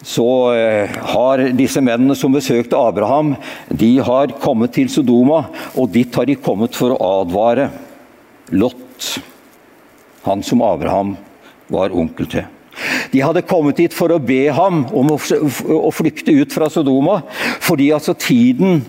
så 0.07 0.27
eh, 0.55 0.99
har 1.15 1.45
disse 1.57 1.81
mennene 1.81 2.19
som 2.19 2.35
besøkte 2.35 2.77
Abraham, 2.77 3.37
de 3.71 3.93
har 4.05 4.35
kommet 4.43 4.75
til 4.77 4.91
Sodoma, 4.93 5.47
og 5.79 5.95
dit 5.95 6.19
har 6.19 6.27
de 6.29 6.37
kommet 6.37 6.77
for 6.77 6.93
å 6.93 7.13
advare 7.23 7.71
Lot, 8.55 9.09
han 10.27 10.43
som 10.47 10.67
Abraham 10.67 11.17
var 11.73 11.95
onkel 11.95 12.29
til. 12.31 12.56
De 13.13 13.23
hadde 13.23 13.45
kommet 13.47 13.79
dit 13.81 13.95
for 13.95 14.13
å 14.13 14.23
be 14.23 14.47
ham 14.55 14.85
om 14.97 15.13
å 15.15 15.93
flykte 15.95 16.35
ut 16.35 16.55
fra 16.55 16.71
Sodoma, 16.73 17.21
fordi 17.65 17.91
altså 17.95 18.17
tiden 18.19 18.83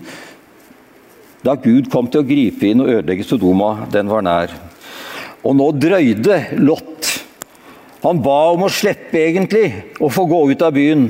da 1.44 1.54
Gud 1.54 1.86
kom 1.92 2.08
til 2.10 2.24
å 2.24 2.26
gripe 2.26 2.66
inn 2.66 2.82
og 2.82 2.90
ødelegge 2.90 3.26
Sodoma, 3.26 3.86
den 3.92 4.10
var 4.10 4.24
nær. 4.26 4.54
Og 5.46 5.54
nå 5.56 5.70
drøyde 5.78 6.40
Lot. 6.58 7.12
Han 8.02 8.20
ba 8.22 8.40
om 8.54 8.66
å 8.66 8.72
slippe 8.72 9.20
egentlig 9.22 9.70
å 10.02 10.10
få 10.10 10.26
gå 10.30 10.42
ut 10.50 10.64
av 10.66 10.74
byen. 10.74 11.06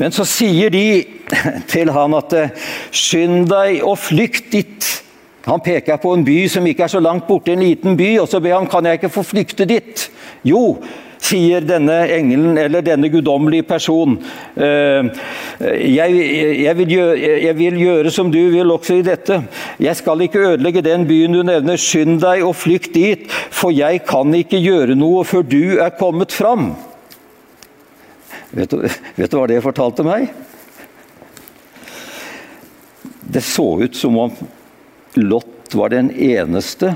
Men 0.00 0.14
så 0.16 0.24
sier 0.28 0.72
de 0.72 1.04
til 1.72 1.92
han 1.92 2.16
at 2.16 2.34
skynd 2.96 3.50
deg 3.52 3.84
og 3.84 4.00
flykt 4.00 4.50
dit. 4.52 4.88
Han 5.44 5.62
peker 5.64 6.00
på 6.00 6.12
en 6.14 6.24
by 6.24 6.38
som 6.50 6.66
ikke 6.68 6.86
er 6.86 6.92
så 6.92 7.02
langt 7.02 7.26
borte, 7.28 7.52
en 7.52 7.64
liten 7.64 7.96
by, 7.98 8.14
og 8.22 8.28
så 8.30 8.40
ber 8.40 8.56
han 8.56 8.68
kan 8.70 8.86
jeg 8.86 9.00
ikke 9.00 9.12
få 9.12 9.24
flykte 9.26 9.66
dit. 9.68 10.06
Jo, 10.46 10.78
sier 11.32 11.64
denne 11.64 11.96
engelen 12.12 12.58
eller 12.60 12.84
denne 12.84 13.10
guddommelige 13.12 13.66
person. 13.68 14.18
Eh, 14.54 15.08
jeg, 15.88 16.20
jeg, 16.60 16.76
vil 16.78 16.94
gjøre, 16.96 17.16
jeg, 17.46 17.56
vil 17.58 17.80
gjøre, 17.80 18.12
som 18.14 18.30
du 18.32 18.40
vil 18.52 18.74
også 18.74 19.00
i 19.00 19.06
dette. 19.06 19.40
Jeg 19.82 19.98
skal 19.98 20.24
ikke 20.26 20.44
ødelegge 20.52 20.84
den 20.84 21.06
byen 21.08 21.36
du 21.36 21.42
nevner. 21.46 21.80
Skynd 21.80 22.20
deg 22.22 22.44
og 22.46 22.56
flykt 22.60 22.94
dit, 22.96 23.26
for 23.50 23.74
jeg 23.74 24.04
kan 24.08 24.32
ikke 24.36 24.60
gjøre 24.62 24.98
noe 24.98 25.24
før 25.28 25.46
du 25.46 25.78
er 25.82 25.94
kommet 25.98 26.34
fram. 26.34 26.72
Vet 28.52 28.72
du, 28.72 28.82
vet 29.16 29.32
du 29.32 29.38
hva 29.38 29.48
det 29.48 29.62
fortalte 29.64 30.04
meg? 30.04 30.28
Det 33.32 33.40
så 33.46 33.64
ut 33.80 33.96
som 33.96 34.18
om 34.26 34.34
Lot 35.16 35.72
var 35.76 35.92
den 35.92 36.10
eneste 36.12 36.92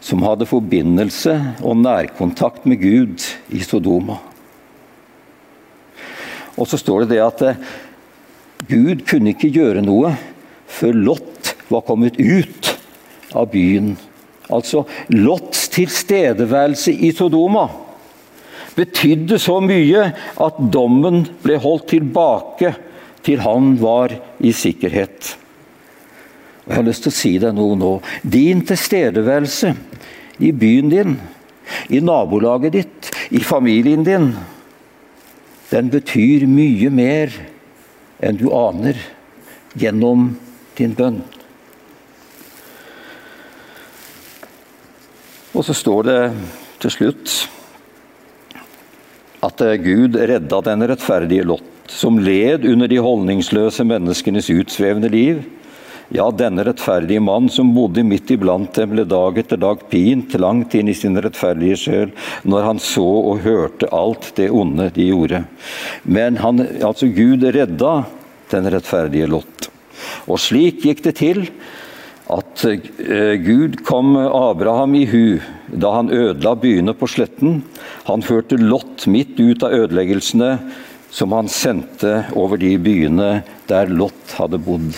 som 0.00 0.22
hadde 0.22 0.48
forbindelse 0.48 1.34
og 1.64 1.78
nærkontakt 1.80 2.66
med 2.68 2.80
Gud 2.82 3.24
i 3.54 3.62
Sodoma. 3.64 4.18
Og 6.56 6.68
så 6.68 6.78
står 6.80 7.04
det 7.04 7.16
det 7.16 7.22
at 7.24 7.42
eh, 7.44 7.62
Gud 8.68 9.04
kunne 9.08 9.34
ikke 9.34 9.52
gjøre 9.52 9.84
noe 9.84 10.14
før 10.66 10.96
Lot 10.96 11.54
var 11.68 11.84
kommet 11.86 12.16
ut 12.20 12.70
av 13.36 13.50
byen. 13.52 13.94
Altså 14.52 14.84
Lots 15.12 15.66
tilstedeværelse 15.74 16.94
i 16.94 17.12
Sodoma 17.14 17.66
betydde 18.76 19.38
så 19.40 19.58
mye 19.64 20.10
at 20.12 20.60
dommen 20.72 21.24
ble 21.42 21.56
holdt 21.60 21.90
tilbake 21.94 22.74
til 23.26 23.42
han 23.42 23.74
var 23.80 24.14
i 24.38 24.52
sikkerhet. 24.54 25.34
Jeg 26.66 26.74
har 26.74 26.86
lyst 26.86 27.04
til 27.06 27.12
å 27.12 27.16
si 27.16 27.32
deg 27.38 27.54
noe 27.54 27.76
nå. 27.78 27.92
Din 28.26 28.64
tilstedeværelse 28.66 29.70
i 30.42 30.50
byen 30.50 30.90
din, 30.90 31.16
i 31.88 32.00
nabolaget 32.02 32.74
ditt, 32.74 33.10
i 33.30 33.42
familien 33.42 34.02
din, 34.06 34.32
den 35.70 35.90
betyr 35.90 36.46
mye 36.50 36.90
mer 36.94 37.32
enn 38.22 38.38
du 38.38 38.48
aner 38.54 38.98
gjennom 39.78 40.32
din 40.78 40.94
bønn. 40.96 41.20
Og 45.56 45.64
så 45.64 45.74
står 45.76 46.06
det 46.06 46.20
til 46.82 46.92
slutt 46.92 47.36
at 49.46 49.62
Gud 49.80 50.18
redda 50.18 50.60
den 50.66 50.84
rettferdige 50.90 51.46
Lot, 51.46 51.64
som 51.88 52.18
led 52.18 52.66
under 52.68 52.90
de 52.90 52.98
holdningsløse 53.00 53.86
menneskenes 53.86 54.50
utsvevende 54.52 55.08
liv. 55.12 55.44
Ja, 56.14 56.28
denne 56.30 56.62
rettferdige 56.62 57.18
mann 57.20 57.48
som 57.50 57.72
bodde 57.74 58.04
midt 58.06 58.30
iblant 58.30 58.76
dem, 58.78 58.92
ble 58.92 59.02
dag 59.10 59.40
etter 59.40 59.58
dag 59.58 59.80
pint 59.90 60.36
langt 60.38 60.76
inn 60.78 60.86
i 60.86 60.94
sin 60.94 61.18
rettferdige 61.18 61.78
sjel 61.80 62.12
når 62.46 62.68
han 62.68 62.82
så 62.82 63.06
og 63.32 63.42
hørte 63.42 63.90
alt 63.90 64.28
det 64.38 64.46
onde 64.54 64.86
de 64.94 65.08
gjorde. 65.08 65.42
Men 66.06 66.38
han, 66.38 66.62
altså 66.78 67.10
Gud 67.10 67.42
redda 67.42 68.04
den 68.52 68.70
rettferdige 68.70 69.26
Lot. 69.32 69.66
Og 70.30 70.38
slik 70.38 70.84
gikk 70.86 71.02
det 71.08 71.16
til 71.18 71.42
at 72.30 72.62
eh, 72.70 73.34
Gud 73.42 73.80
kom 73.86 74.14
Abraham 74.14 74.94
i 74.98 75.04
hu 75.10 75.40
da 75.66 75.96
han 75.98 76.14
ødela 76.14 76.54
byene 76.54 76.94
på 76.94 77.10
sletten. 77.10 77.64
Han 78.06 78.22
førte 78.22 78.60
Lot 78.62 79.08
midt 79.10 79.42
ut 79.42 79.66
av 79.66 79.74
ødeleggelsene 79.74 80.54
som 81.10 81.34
han 81.34 81.50
sendte 81.50 82.20
over 82.38 82.62
de 82.62 82.76
byene 82.78 83.40
der 83.66 83.90
Lot 83.90 84.38
hadde 84.38 84.62
bodd. 84.62 84.94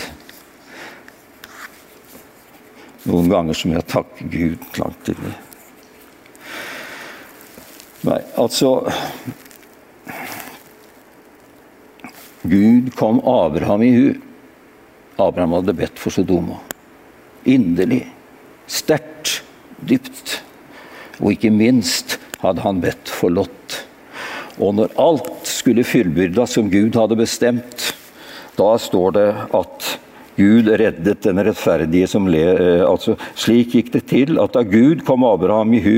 Noen 3.07 3.29
ganger 3.31 3.55
som 3.55 3.71
jeg 3.75 3.87
takker 3.87 4.31
Gud 4.33 4.79
langt 4.81 5.11
inni. 5.11 5.35
Nei, 8.07 8.19
altså 8.39 8.73
Gud 12.47 12.89
kom 12.99 13.19
Abraham 13.27 13.83
i 13.83 13.93
hu. 13.93 14.07
Abraham 15.19 15.59
hadde 15.59 15.75
bedt 15.75 15.99
for 15.99 16.15
Sodoma 16.15 16.59
inderlig, 17.47 18.03
sterkt, 18.69 19.41
dypt. 19.79 20.39
Og 21.19 21.33
ikke 21.35 21.51
minst 21.53 22.17
hadde 22.43 22.63
han 22.63 22.81
bedt 22.83 23.11
for 23.11 23.33
Lot. 23.33 23.79
Og 24.59 24.75
når 24.75 24.95
alt 24.99 25.47
skulle 25.47 25.87
fullbyrdas 25.87 26.57
som 26.57 26.69
Gud 26.71 26.97
hadde 26.99 27.19
bestemt, 27.19 27.89
da 28.59 28.73
står 28.79 29.15
det 29.15 29.29
at 29.55 29.88
Gud 30.39 30.71
reddet 30.79 31.25
den 31.27 31.43
rettferdige 31.43 32.07
som 32.07 32.29
le... 32.31 32.45
Eh, 32.55 32.83
altså, 32.87 33.17
slik 33.35 33.75
gikk 33.75 33.91
det 33.97 34.05
til 34.11 34.39
at 34.39 34.55
da 34.55 34.63
Gud 34.63 35.03
kom 35.07 35.27
Abraham 35.27 35.75
i 35.75 35.83
hu, 35.83 35.97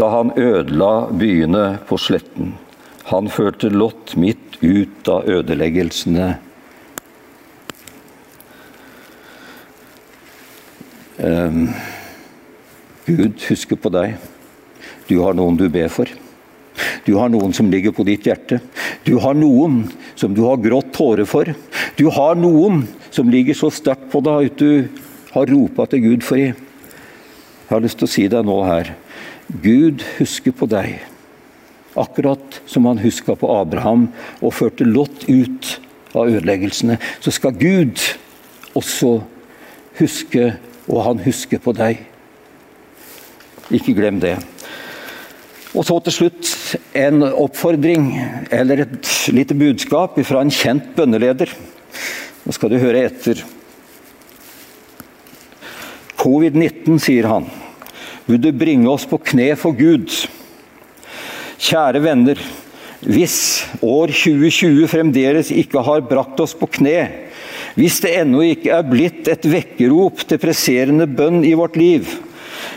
da 0.00 0.10
han 0.16 0.34
ødela 0.34 1.08
byene 1.14 1.64
på 1.88 2.00
sletten. 2.02 2.56
Han 3.12 3.30
førte 3.32 3.70
Lot 3.72 4.16
midt 4.18 4.58
ut 4.60 5.08
av 5.08 5.30
ødeleggelsene 5.30 6.34
Um, 11.18 11.72
Gud 13.06 13.42
husker 13.48 13.78
på 13.80 13.90
deg. 13.90 14.14
Du 15.08 15.16
har 15.24 15.34
noen 15.34 15.56
du 15.58 15.66
ber 15.72 15.88
for. 15.90 16.06
Du 17.02 17.16
har 17.18 17.30
noen 17.32 17.50
som 17.56 17.70
ligger 17.72 17.94
på 17.96 18.04
ditt 18.06 18.28
hjerte. 18.28 18.60
Du 19.02 19.16
har 19.24 19.34
noen 19.34 19.80
som 20.18 20.34
du 20.36 20.44
har 20.46 20.60
grått 20.62 20.92
tårer 20.94 21.26
for. 21.26 21.50
Du 21.98 22.06
har 22.14 22.38
noen 22.38 22.84
som 23.10 23.30
ligger 23.30 23.56
så 23.56 23.70
sterkt 23.72 24.10
på 24.12 24.22
deg 24.24 24.50
at 24.52 24.60
du 24.60 24.88
har 25.34 25.52
ropa 25.52 25.86
til 25.88 26.04
Gud 26.04 26.26
for 26.26 26.40
dem. 26.40 26.56
Jeg 27.68 27.74
har 27.74 27.84
lyst 27.84 28.00
til 28.00 28.08
å 28.08 28.12
si 28.12 28.24
deg 28.32 28.46
nå 28.48 28.58
her 28.64 28.94
Gud 29.48 30.04
husker 30.18 30.52
på 30.52 30.68
deg. 30.68 30.98
Akkurat 31.98 32.60
som 32.68 32.86
han 32.88 33.00
huska 33.00 33.34
på 33.38 33.48
Abraham 33.52 34.08
og 34.40 34.54
førte 34.56 34.86
Lot 34.86 35.24
ut 35.28 35.78
av 36.16 36.28
ødeleggelsene, 36.28 36.98
så 37.20 37.32
skal 37.32 37.56
Gud 37.56 38.00
også 38.76 39.18
huske 39.98 40.52
og 40.88 41.02
han 41.04 41.24
husker 41.24 41.60
på 41.62 41.74
deg. 41.76 42.00
Ikke 43.74 43.96
glem 43.96 44.20
det. 44.20 44.36
Og 45.76 45.84
så 45.84 45.98
til 46.04 46.14
slutt 46.14 46.52
en 46.96 47.22
oppfordring, 47.28 48.10
eller 48.50 48.86
et 48.86 49.10
lite 49.36 49.56
budskap 49.56 50.16
fra 50.24 50.40
en 50.42 50.52
kjent 50.52 50.94
bønneleder. 50.96 51.52
Nå 52.48 52.54
skal 52.56 52.70
du 52.72 52.78
høre 52.80 53.02
etter. 53.04 53.42
Covid-19, 56.16 56.94
sier 56.96 57.26
han, 57.28 57.44
vil 58.24 58.40
du 58.40 58.48
bringe 58.56 58.88
oss 58.88 59.04
på 59.04 59.18
kne 59.20 59.50
for 59.60 59.76
Gud. 59.76 60.08
Kjære 61.60 62.00
venner. 62.06 62.40
Hvis 63.04 63.36
år 63.84 64.14
2020 64.16 64.88
fremdeles 64.88 65.52
ikke 65.52 65.82
har 65.84 66.06
brakt 66.08 66.40
oss 66.40 66.56
på 66.56 66.70
kne, 66.78 66.96
hvis 67.76 68.00
det 68.00 68.14
ennå 68.22 68.40
ikke 68.46 68.72
er 68.78 68.88
blitt 68.88 69.28
et 69.28 69.44
vekkerrop 69.44 70.24
til 70.24 70.40
presserende 70.40 71.04
bønn 71.04 71.44
i 71.44 71.52
vårt 71.58 71.76
liv, 71.76 72.08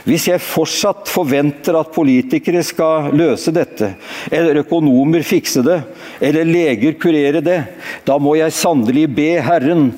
hvis 0.03 0.27
jeg 0.34 0.43
fortsatt 0.43 1.07
forventer 1.10 1.79
at 1.79 1.95
politikere 1.95 2.63
skal 2.65 3.12
løse 3.15 3.55
dette, 3.55 3.93
eller 4.34 4.65
økonomer 4.65 5.23
fikse 5.25 5.63
det, 5.65 5.79
eller 6.21 6.45
leger 6.45 6.97
kurere 7.01 7.41
det, 7.43 7.60
da 8.05 8.17
må 8.21 8.36
jeg 8.38 8.53
sannelig 8.53 9.07
be 9.17 9.31
Herren 9.41 9.89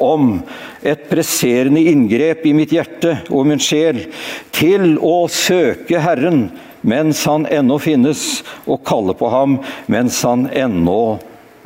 om 0.00 0.40
et 0.84 1.06
presserende 1.10 1.82
inngrep 1.90 2.44
i 2.48 2.54
mitt 2.56 2.72
hjerte 2.72 3.18
og 3.28 3.48
min 3.48 3.60
sjel, 3.60 4.06
til 4.54 4.96
å 4.96 5.24
søke 5.32 6.00
Herren 6.00 6.48
mens 6.80 7.24
han 7.28 7.44
ennå 7.44 7.76
finnes, 7.80 8.40
og 8.64 8.84
kalle 8.88 9.16
på 9.16 9.28
ham 9.32 9.58
mens 9.92 10.22
han 10.24 10.46
ennå 10.56 11.18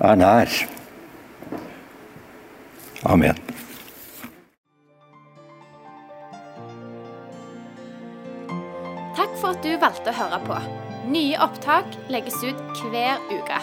er 0.03 0.19
nær. 0.19 0.57
Amen. 3.05 3.39
Takk 9.15 9.39
for 9.39 9.53
at 9.53 9.63
du 9.63 9.75
valgte 9.79 10.11
å 10.11 10.19
høre 10.19 10.43
på. 10.49 10.59
Nye 11.15 11.39
opptak 11.45 11.95
legges 12.11 12.41
ut 12.43 12.85
hver 12.91 13.21
uke. 13.31 13.63